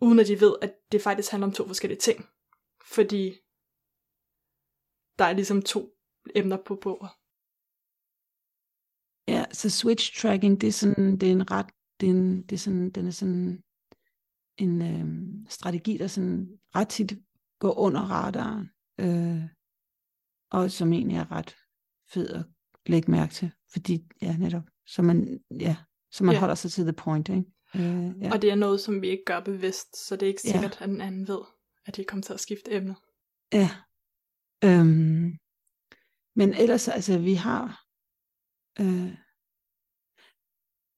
uden 0.05 0.19
at 0.19 0.27
de 0.27 0.41
ved, 0.41 0.55
at 0.61 0.73
det 0.91 1.01
faktisk 1.01 1.31
handler 1.31 1.47
om 1.47 1.53
to 1.53 1.67
forskellige 1.67 1.99
ting, 1.99 2.25
fordi 2.95 3.23
der 5.19 5.25
er 5.25 5.33
ligesom 5.33 5.61
to 5.61 5.81
emner 6.35 6.57
på 6.65 6.75
bordet. 6.75 7.09
Ja, 9.27 9.45
så 9.51 9.69
switch 9.69 10.21
tracking, 10.21 10.61
det 10.61 10.67
er 10.67 10.71
sådan, 10.71 11.17
det 11.19 11.27
er 11.27 11.31
en 11.31 11.51
ret, 11.51 11.69
det 11.99 12.09
er, 12.09 12.13
en, 12.13 12.41
det 12.41 12.51
er 12.51 12.57
sådan, 12.57 12.89
den 12.89 13.07
er 13.07 13.11
sådan 13.11 13.63
en 14.57 14.81
øh, 14.81 15.07
strategi, 15.49 15.97
der 15.97 16.07
sådan 16.07 16.59
ret 16.75 16.89
tit 16.89 17.11
går 17.59 17.73
under 17.73 18.01
radaren, 18.01 18.69
øh, 18.99 19.43
og 20.51 20.71
som 20.71 20.93
egentlig 20.93 21.17
er 21.17 21.31
ret 21.31 21.55
fed 22.13 22.29
at 22.29 22.45
lægge 22.91 23.11
mærke 23.11 23.33
til, 23.33 23.51
fordi, 23.71 24.05
ja, 24.21 24.37
netop, 24.37 24.63
så 24.85 25.01
man, 25.01 25.39
ja, 25.59 25.75
så 26.11 26.23
man 26.23 26.33
ja. 26.33 26.39
holder 26.39 26.55
sig 26.55 26.71
til 26.71 26.83
the 26.83 26.93
point, 26.93 27.29
ikke? 27.29 27.43
Øh, 27.75 28.21
ja. 28.21 28.31
Og 28.31 28.41
det 28.41 28.51
er 28.51 28.55
noget, 28.55 28.79
som 28.79 29.01
vi 29.01 29.07
ikke 29.07 29.25
gør 29.25 29.39
bevidst, 29.39 30.07
så 30.07 30.15
det 30.15 30.23
er 30.23 30.27
ikke 30.27 30.41
sikkert, 30.41 30.77
ja. 30.79 30.83
at 30.83 30.89
den 30.89 31.01
anden 31.01 31.27
ved, 31.27 31.39
at 31.85 31.95
de 31.95 32.03
kommer 32.03 32.23
til 32.23 32.33
at 32.33 32.39
skifte 32.39 32.71
emne. 32.71 32.95
Ja. 33.53 33.69
Øhm, 34.63 35.37
men 36.35 36.53
ellers, 36.53 36.87
altså, 36.87 37.19
vi 37.19 37.33
har, 37.33 37.83
øh, 38.79 39.13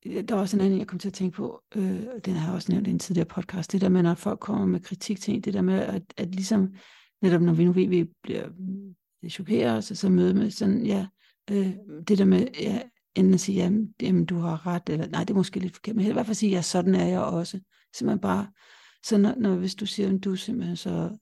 der 0.05 0.35
er 0.35 0.39
også 0.39 0.57
en 0.57 0.61
anden, 0.61 0.79
jeg 0.79 0.87
kom 0.87 0.99
til 0.99 1.09
at 1.09 1.13
tænke 1.13 1.35
på, 1.35 1.63
øh, 1.75 2.05
den 2.25 2.33
har 2.33 2.47
jeg 2.47 2.55
også 2.55 2.71
nævnt 2.71 2.87
i 2.87 2.91
en 2.91 2.99
tidligere 2.99 3.27
podcast, 3.27 3.71
det 3.71 3.81
der 3.81 3.89
med, 3.89 4.03
når 4.03 4.15
folk 4.15 4.39
kommer 4.39 4.65
med 4.65 4.79
kritik 4.79 5.19
til 5.19 5.33
en, 5.33 5.41
det 5.41 5.53
der 5.53 5.61
med, 5.61 5.79
at, 5.79 6.03
at 6.17 6.35
ligesom, 6.35 6.73
netop 7.21 7.41
når 7.41 7.53
vi 7.53 7.65
nu 7.65 7.71
ved, 7.71 7.87
vi 7.87 8.09
bliver 8.23 8.49
chokeret 9.29 9.77
os, 9.77 9.91
og 9.91 9.97
så 9.97 10.09
møde 10.09 10.33
med 10.33 10.51
sådan, 10.51 10.85
ja, 10.85 11.07
øh, 11.51 11.73
det 12.07 12.17
der 12.17 12.25
med, 12.25 12.47
ja, 12.59 12.81
enten 13.15 13.33
at 13.33 13.39
sige, 13.39 13.55
jamen, 13.55 13.93
jamen, 14.01 14.25
du 14.25 14.39
har 14.39 14.67
ret, 14.67 14.89
eller 14.89 15.07
nej, 15.07 15.23
det 15.23 15.29
er 15.29 15.37
måske 15.37 15.59
lidt 15.59 15.73
forkert, 15.73 15.95
men 15.95 16.05
i 16.05 16.11
hvert 16.11 16.25
fald 16.25 16.35
sige, 16.35 16.51
ja, 16.51 16.61
sådan 16.61 16.95
er 16.95 17.05
jeg 17.05 17.19
også. 17.19 17.59
Simpelthen 17.95 18.21
bare, 18.21 18.47
så 19.05 19.17
når, 19.17 19.35
når 19.37 19.55
hvis 19.55 19.75
du 19.75 19.85
siger, 19.85 20.15
at 20.15 20.23
du 20.23 20.31
er 20.31 20.35
simpelthen 20.35 20.75
så 20.75 21.17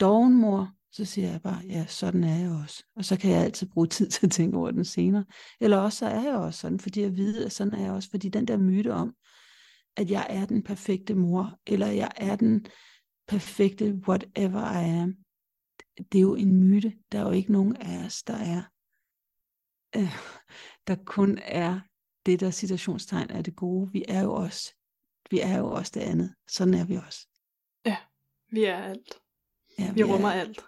dovenmor, 0.00 0.74
så 0.92 1.04
siger 1.04 1.30
jeg 1.30 1.42
bare, 1.42 1.62
ja, 1.68 1.86
sådan 1.86 2.24
er 2.24 2.38
jeg 2.38 2.50
også. 2.50 2.84
Og 2.96 3.04
så 3.04 3.16
kan 3.16 3.30
jeg 3.30 3.44
altid 3.44 3.66
bruge 3.66 3.86
tid 3.86 4.08
til 4.10 4.26
at 4.26 4.32
tænke 4.32 4.56
over 4.56 4.70
den 4.70 4.84
senere. 4.84 5.24
Eller 5.60 5.76
også 5.76 5.98
så 5.98 6.06
er 6.06 6.22
jeg 6.22 6.36
også 6.36 6.60
sådan, 6.60 6.80
fordi 6.80 7.00
jeg 7.00 7.16
ved, 7.16 7.44
at 7.44 7.52
sådan 7.52 7.74
er 7.74 7.82
jeg 7.82 7.92
også. 7.92 8.10
Fordi 8.10 8.28
den 8.28 8.48
der 8.48 8.56
myte 8.56 8.92
om, 8.92 9.14
at 9.96 10.10
jeg 10.10 10.26
er 10.30 10.46
den 10.46 10.62
perfekte 10.62 11.14
mor, 11.14 11.58
eller 11.66 11.86
jeg 11.86 12.10
er 12.16 12.36
den 12.36 12.66
perfekte 13.28 14.00
whatever 14.08 14.80
I 14.80 15.00
am, 15.00 15.14
det 16.12 16.18
er 16.18 16.22
jo 16.22 16.34
en 16.34 16.64
myte. 16.64 16.92
Der 17.12 17.18
er 17.18 17.22
jo 17.22 17.30
ikke 17.30 17.52
nogen 17.52 17.76
af 17.76 18.04
os, 18.04 18.22
der 18.22 18.34
er, 18.36 18.62
øh, 19.96 20.16
der 20.86 20.96
kun 21.04 21.38
er 21.38 21.80
det, 22.26 22.40
der 22.40 22.50
situationstegn 22.50 23.30
er 23.30 23.42
det 23.42 23.56
gode. 23.56 23.92
Vi 23.92 24.04
er 24.08 24.22
jo 24.22 24.32
også, 24.32 24.74
vi 25.30 25.40
er 25.40 25.58
jo 25.58 25.70
også 25.70 25.92
det 25.94 26.00
andet. 26.00 26.34
Sådan 26.48 26.74
er 26.74 26.84
vi 26.84 26.96
også. 26.96 27.26
Ja, 27.86 27.96
vi 28.52 28.64
er 28.64 28.76
alt. 28.76 29.14
Ja, 29.78 29.92
vi, 29.92 29.94
vi 29.94 30.04
rummer 30.04 30.28
er, 30.28 30.40
alt. 30.40 30.60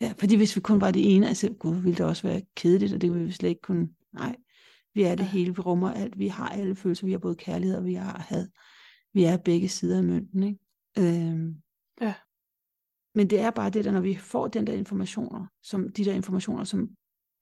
Ja, 0.00 0.14
fordi 0.18 0.36
hvis 0.36 0.56
vi 0.56 0.60
kun 0.60 0.80
var 0.80 0.90
det 0.90 1.16
ene, 1.16 1.28
altså 1.28 1.52
gud, 1.52 1.74
ville 1.74 1.96
det 1.96 2.06
også 2.06 2.28
være 2.28 2.42
kedeligt, 2.56 2.92
og 2.92 3.00
det 3.00 3.12
ville 3.12 3.26
vi 3.26 3.32
slet 3.32 3.48
ikke 3.48 3.62
kunne, 3.62 3.88
nej, 4.12 4.36
vi 4.94 5.02
er 5.02 5.14
det 5.14 5.24
ja. 5.24 5.28
hele, 5.28 5.54
vi 5.54 5.60
rummer 5.60 5.92
alt, 5.92 6.18
vi 6.18 6.28
har 6.28 6.48
alle 6.48 6.76
følelser, 6.76 7.06
vi 7.06 7.12
har 7.12 7.18
både 7.18 7.36
kærlighed 7.36 7.76
og 7.76 7.84
vi 7.84 7.94
har 7.94 8.18
had. 8.18 8.48
Vi 9.12 9.24
er 9.24 9.36
begge 9.36 9.68
sider 9.68 9.98
af 9.98 10.04
mønten, 10.04 10.42
ikke? 10.42 10.58
Øhm, 10.98 11.56
ja. 12.00 12.14
Men 13.14 13.30
det 13.30 13.40
er 13.40 13.50
bare 13.50 13.70
det 13.70 13.84
der, 13.84 13.92
når 13.92 14.00
vi 14.00 14.16
får 14.16 14.48
den 14.48 14.66
der 14.66 14.72
informationer, 14.72 15.46
som, 15.62 15.92
de 15.92 16.04
der 16.04 16.12
informationer, 16.12 16.64
som 16.64 16.88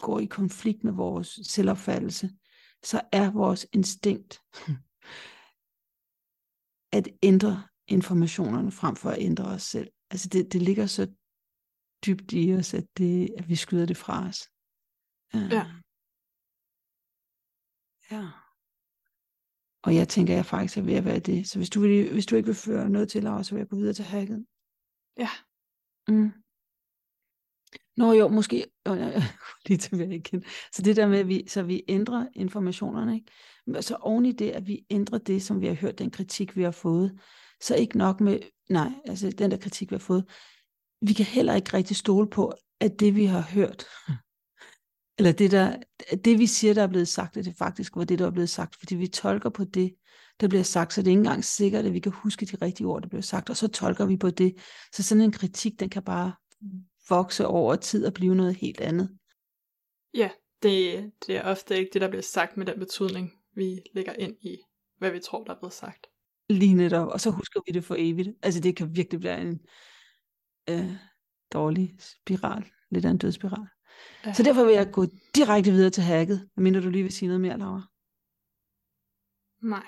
går 0.02 0.20
i 0.20 0.24
konflikt 0.24 0.84
med 0.84 0.92
vores 0.92 1.40
selvopfattelse, 1.42 2.30
så 2.82 3.00
er 3.12 3.30
vores 3.30 3.66
instinkt 3.72 4.40
at 6.98 7.08
ændre 7.22 7.62
informationerne 7.88 8.72
frem 8.72 8.96
for 8.96 9.10
at 9.10 9.20
ændre 9.20 9.44
os 9.44 9.62
selv. 9.62 9.90
Altså 10.10 10.28
det, 10.28 10.52
det 10.52 10.62
ligger 10.62 10.86
så 10.86 11.14
dybt 12.06 12.32
i 12.32 12.54
os, 12.58 12.74
at, 12.74 12.86
det, 12.98 13.34
at 13.38 13.48
vi 13.48 13.56
skyder 13.56 13.86
det 13.86 13.96
fra 13.96 14.28
os. 14.28 14.48
Ja. 15.34 15.44
Øh. 15.44 15.66
Ja. 18.10 18.30
Og 19.82 19.94
jeg 19.94 20.08
tænker, 20.08 20.32
at 20.32 20.36
jeg 20.36 20.46
faktisk 20.46 20.78
er 20.78 20.82
ved 20.82 20.94
at 20.94 21.04
være 21.04 21.18
det. 21.18 21.48
Så 21.48 21.58
hvis 21.58 21.70
du, 21.70 21.80
vil, 21.80 22.12
hvis 22.12 22.26
du 22.26 22.36
ikke 22.36 22.46
vil 22.46 22.54
føre 22.54 22.88
noget 22.88 23.10
til, 23.10 23.22
Laura, 23.22 23.42
så 23.42 23.54
vil 23.54 23.60
jeg 23.60 23.68
gå 23.68 23.76
videre 23.76 23.94
til 23.94 24.04
hacket. 24.04 24.46
Ja. 25.18 25.28
Mm. 26.08 26.41
Nå 27.96 28.12
jo, 28.12 28.28
måske, 28.28 28.66
oh, 28.84 28.98
jeg 29.00 29.22
lige 29.66 29.78
tilbage 29.78 30.16
igen. 30.16 30.44
Så 30.74 30.82
det 30.82 30.96
der 30.96 31.06
med, 31.06 31.18
at 31.18 31.28
vi, 31.28 31.44
så 31.48 31.62
vi 31.62 31.82
ændrer 31.88 32.26
informationerne, 32.34 33.14
ikke? 33.14 33.26
Men 33.66 33.82
Så 33.82 33.94
oven 33.94 34.26
i 34.26 34.32
det, 34.32 34.50
at 34.50 34.66
vi 34.66 34.84
ændrer 34.90 35.18
det, 35.18 35.42
som 35.42 35.60
vi 35.60 35.66
har 35.66 35.74
hørt, 35.74 35.98
den 35.98 36.10
kritik, 36.10 36.56
vi 36.56 36.62
har 36.62 36.70
fået, 36.70 37.20
så 37.60 37.74
ikke 37.74 37.98
nok 37.98 38.20
med, 38.20 38.38
nej, 38.70 38.92
altså 39.04 39.30
den 39.30 39.50
der 39.50 39.56
kritik, 39.56 39.90
vi 39.90 39.94
har 39.94 40.00
fået, 40.00 40.24
vi 41.00 41.12
kan 41.12 41.26
heller 41.26 41.54
ikke 41.54 41.74
rigtig 41.74 41.96
stole 41.96 42.30
på, 42.30 42.52
at 42.80 43.00
det, 43.00 43.16
vi 43.16 43.24
har 43.24 43.42
hørt, 43.42 43.84
eller 45.18 45.32
det, 45.32 45.50
der, 45.50 45.76
det 46.24 46.38
vi 46.38 46.46
siger, 46.46 46.74
der 46.74 46.82
er 46.82 46.86
blevet 46.86 47.08
sagt, 47.08 47.36
at 47.36 47.44
det 47.44 47.54
faktisk 47.58 47.96
var 47.96 48.04
det, 48.04 48.18
der 48.18 48.26
er 48.26 48.30
blevet 48.30 48.50
sagt, 48.50 48.76
fordi 48.78 48.94
vi 48.94 49.06
tolker 49.06 49.50
på 49.50 49.64
det, 49.64 49.94
der 50.40 50.48
bliver 50.48 50.62
sagt, 50.62 50.92
så 50.92 51.02
det 51.02 51.06
er 51.06 51.10
ikke 51.10 51.18
engang 51.18 51.44
sikkert, 51.44 51.86
at 51.86 51.92
vi 51.92 52.00
kan 52.00 52.12
huske 52.12 52.46
de 52.46 52.56
rigtige 52.56 52.86
ord, 52.86 53.02
der 53.02 53.08
bliver 53.08 53.22
sagt, 53.22 53.50
og 53.50 53.56
så 53.56 53.68
tolker 53.68 54.06
vi 54.06 54.16
på 54.16 54.30
det. 54.30 54.54
Så 54.94 55.02
sådan 55.02 55.22
en 55.22 55.32
kritik, 55.32 55.80
den 55.80 55.88
kan 55.88 56.02
bare 56.02 56.32
vokse 57.08 57.46
over 57.46 57.76
tid 57.76 58.06
og 58.06 58.14
blive 58.14 58.34
noget 58.34 58.54
helt 58.54 58.80
andet. 58.80 59.18
Ja, 60.14 60.30
det, 60.62 61.12
det 61.26 61.36
er 61.36 61.44
ofte 61.44 61.78
ikke 61.78 61.90
det, 61.92 62.00
der 62.00 62.08
bliver 62.08 62.22
sagt 62.22 62.56
med 62.56 62.66
den 62.66 62.78
betydning, 62.78 63.32
vi 63.54 63.82
lægger 63.94 64.12
ind 64.12 64.36
i, 64.40 64.58
hvad 64.98 65.10
vi 65.10 65.20
tror, 65.20 65.44
der 65.44 65.54
er 65.54 65.58
blevet 65.58 65.72
sagt. 65.72 66.06
Lige 66.48 66.74
netop, 66.74 67.08
og 67.08 67.20
så 67.20 67.30
husker 67.30 67.60
vi 67.66 67.72
det 67.72 67.84
for 67.84 67.96
evigt. 67.98 68.28
Altså 68.42 68.60
det 68.60 68.76
kan 68.76 68.96
virkelig 68.96 69.20
blive 69.20 69.40
en 69.40 69.60
øh, 70.70 70.92
dårlig 71.52 71.96
spiral, 71.98 72.64
lidt 72.90 73.04
af 73.04 73.10
en 73.10 73.18
dødsspiral. 73.18 73.66
Ja. 74.26 74.32
Så 74.32 74.42
derfor 74.42 74.64
vil 74.64 74.74
jeg 74.74 74.92
gå 74.92 75.06
direkte 75.34 75.70
videre 75.70 75.90
til 75.90 76.02
hacket, 76.02 76.50
medmindre 76.56 76.80
du 76.80 76.90
lige 76.90 77.02
vil 77.02 77.12
sige 77.12 77.28
noget 77.28 77.40
mere, 77.40 77.58
Laura. 77.58 77.82
Nej. 79.62 79.86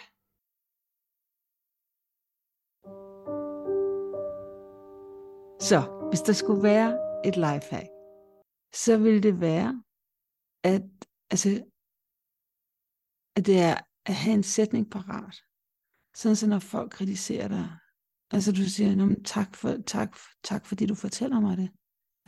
Så 5.61 6.09
hvis 6.11 6.21
der 6.21 6.33
skulle 6.33 6.63
være 6.63 7.04
et 7.29 7.37
lifehack, 7.37 7.89
så 8.85 8.93
ville 9.05 9.23
det 9.23 9.41
være, 9.41 9.85
at, 10.73 10.83
altså, 11.31 11.49
at 13.37 13.47
det 13.47 13.59
er 13.71 13.77
at 14.07 14.15
have 14.15 14.35
en 14.35 14.43
sætning 14.43 14.91
parat. 14.91 15.37
Sådan 16.21 16.37
så 16.37 16.47
når 16.47 16.59
folk 16.59 16.91
kritiserer 16.93 17.49
dig, 17.49 17.67
altså 18.31 18.53
du 18.53 18.65
siger, 18.75 18.97
"Nå, 18.97 19.05
men 19.05 19.25
tak, 19.25 19.51
for, 19.61 19.71
tak, 19.87 20.11
tak 20.45 20.67
fordi 20.67 20.87
du 20.87 20.95
fortæller 20.95 21.41
mig 21.41 21.57
det. 21.57 21.71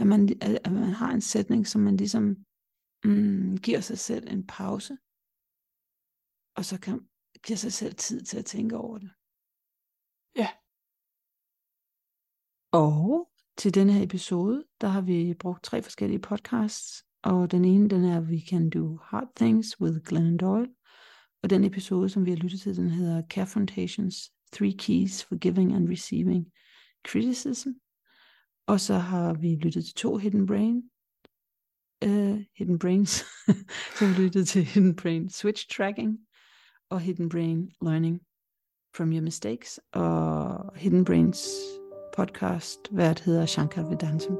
At 0.00 0.06
man, 0.06 0.20
at, 0.46 0.54
at 0.66 0.72
man 0.72 0.92
har 1.02 1.10
en 1.12 1.20
sætning, 1.20 1.66
som 1.66 1.80
man 1.80 1.96
ligesom 1.96 2.24
mm, 3.04 3.56
giver 3.66 3.80
sig 3.80 3.98
selv 3.98 4.24
en 4.28 4.46
pause, 4.46 4.92
og 6.58 6.64
så 6.64 6.76
kan 6.84 7.08
giver 7.46 7.56
sig 7.56 7.72
selv 7.72 7.94
tid 7.94 8.20
til 8.24 8.38
at 8.38 8.44
tænke 8.44 8.76
over 8.76 8.98
det. 8.98 9.10
Ja. 10.40 10.50
Og 12.72 13.30
til 13.58 13.74
denne 13.74 13.92
her 13.92 14.02
episode, 14.02 14.64
der 14.80 14.88
har 14.88 15.00
vi 15.00 15.34
brugt 15.34 15.64
tre 15.64 15.82
forskellige 15.82 16.18
podcasts, 16.18 17.04
og 17.22 17.50
den 17.50 17.64
ene, 17.64 17.88
den 17.88 18.04
er 18.04 18.20
We 18.20 18.40
Can 18.48 18.70
Do 18.70 18.98
Hard 19.02 19.28
Things 19.36 19.80
with 19.80 19.98
Glennon 20.04 20.36
Doyle, 20.36 20.68
og 21.42 21.50
den 21.50 21.64
episode, 21.64 22.08
som 22.08 22.24
vi 22.24 22.30
har 22.30 22.36
lyttet 22.36 22.60
til, 22.60 22.76
den 22.76 22.90
hedder 22.90 23.22
Confrontations, 23.32 24.32
Three 24.52 24.72
Keys 24.72 25.24
for 25.24 25.38
Giving 25.38 25.74
and 25.74 25.88
Receiving 25.88 26.46
Criticism. 27.08 27.68
Og 28.66 28.80
så 28.80 28.94
har 28.94 29.34
vi 29.34 29.54
lyttet 29.54 29.84
til 29.84 29.94
to 29.94 30.16
Hidden 30.16 30.46
Brain, 30.46 30.82
uh, 32.04 32.40
Hidden 32.56 32.78
Brains, 32.78 33.10
så 33.96 34.06
har 34.06 34.16
vi 34.16 34.22
lyttet 34.22 34.48
til 34.48 34.64
Hidden 34.64 34.96
Brain 34.96 35.30
Switch 35.30 35.76
Tracking, 35.76 36.18
og 36.90 37.00
Hidden 37.00 37.28
Brain 37.28 37.70
Learning 37.82 38.20
from 38.96 39.12
Your 39.12 39.22
Mistakes, 39.22 39.80
og 39.92 40.76
Hidden 40.76 41.04
Brains 41.04 41.48
podcast, 42.16 42.80
vært 42.90 43.20
hedder 43.20 43.46
Shankar 43.46 43.82
Vedantam. 43.82 44.38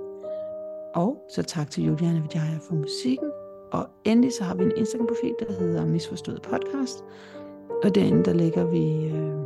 Og 0.95 1.25
så 1.29 1.43
tak 1.43 1.71
til 1.71 1.85
Juliana 1.85 2.21
Vidjaya 2.21 2.59
for 2.69 2.75
musikken. 2.75 3.31
Og 3.73 3.89
endelig 4.05 4.33
så 4.33 4.45
har 4.45 4.55
vi 4.55 4.65
en 4.65 4.73
Instagram-profil, 4.77 5.35
der 5.41 5.53
hedder 5.53 5.87
Misforstået 5.87 6.43
Podcast. 6.43 7.05
Og 7.85 7.95
derinde, 7.95 8.25
der 8.25 8.33
lægger 8.33 8.65
vi, 8.65 9.07
øh, 9.07 9.41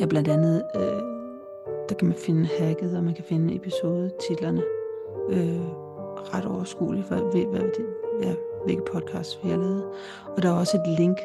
ja 0.00 0.06
blandt 0.06 0.28
andet, 0.28 0.62
øh, 0.76 1.02
der 1.88 1.94
kan 1.98 2.08
man 2.08 2.16
finde 2.16 2.48
hacket, 2.58 2.96
og 2.96 3.04
man 3.04 3.14
kan 3.14 3.24
finde 3.24 3.54
episodetitlerne 3.54 4.62
øh, 5.30 5.68
ret 6.34 6.46
overskueligt, 6.46 7.08
hvad, 7.08 7.20
hvad, 7.20 7.44
hvad 7.44 7.60
det, 7.60 7.86
ja, 8.22 8.34
hvilke 8.64 8.82
podcasts 8.92 9.38
vi 9.44 9.50
har 9.50 9.56
lavet. 9.56 9.84
Og 10.36 10.42
der 10.42 10.48
er 10.48 10.54
også 10.54 10.76
et 10.76 10.98
link, 10.98 11.18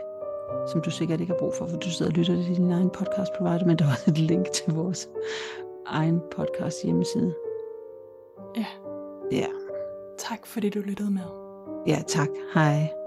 som 0.71 0.81
du 0.81 0.89
sikkert 0.91 1.21
ikke 1.21 1.33
har 1.33 1.39
brug 1.39 1.53
for, 1.53 1.65
for 1.65 1.77
du 1.77 1.89
sidder 1.89 2.11
og 2.11 2.17
lytter 2.17 2.35
til 2.43 2.55
din 2.57 2.71
egen 2.71 2.89
podcast 2.89 3.31
provider, 3.37 3.65
men 3.65 3.77
der 3.77 3.85
er 3.85 3.89
også 3.89 4.11
et 4.11 4.17
link 4.17 4.51
til 4.51 4.73
vores 4.73 5.09
egen 5.87 6.21
podcast 6.31 6.83
hjemmeside. 6.83 7.33
Ja. 8.57 8.65
Ja, 9.31 9.47
Tak 10.17 10.45
fordi 10.45 10.69
du 10.69 10.79
lyttede 10.79 11.11
med. 11.11 11.21
ja 11.87 12.01
tak. 12.07 12.27
Hej. 12.53 13.02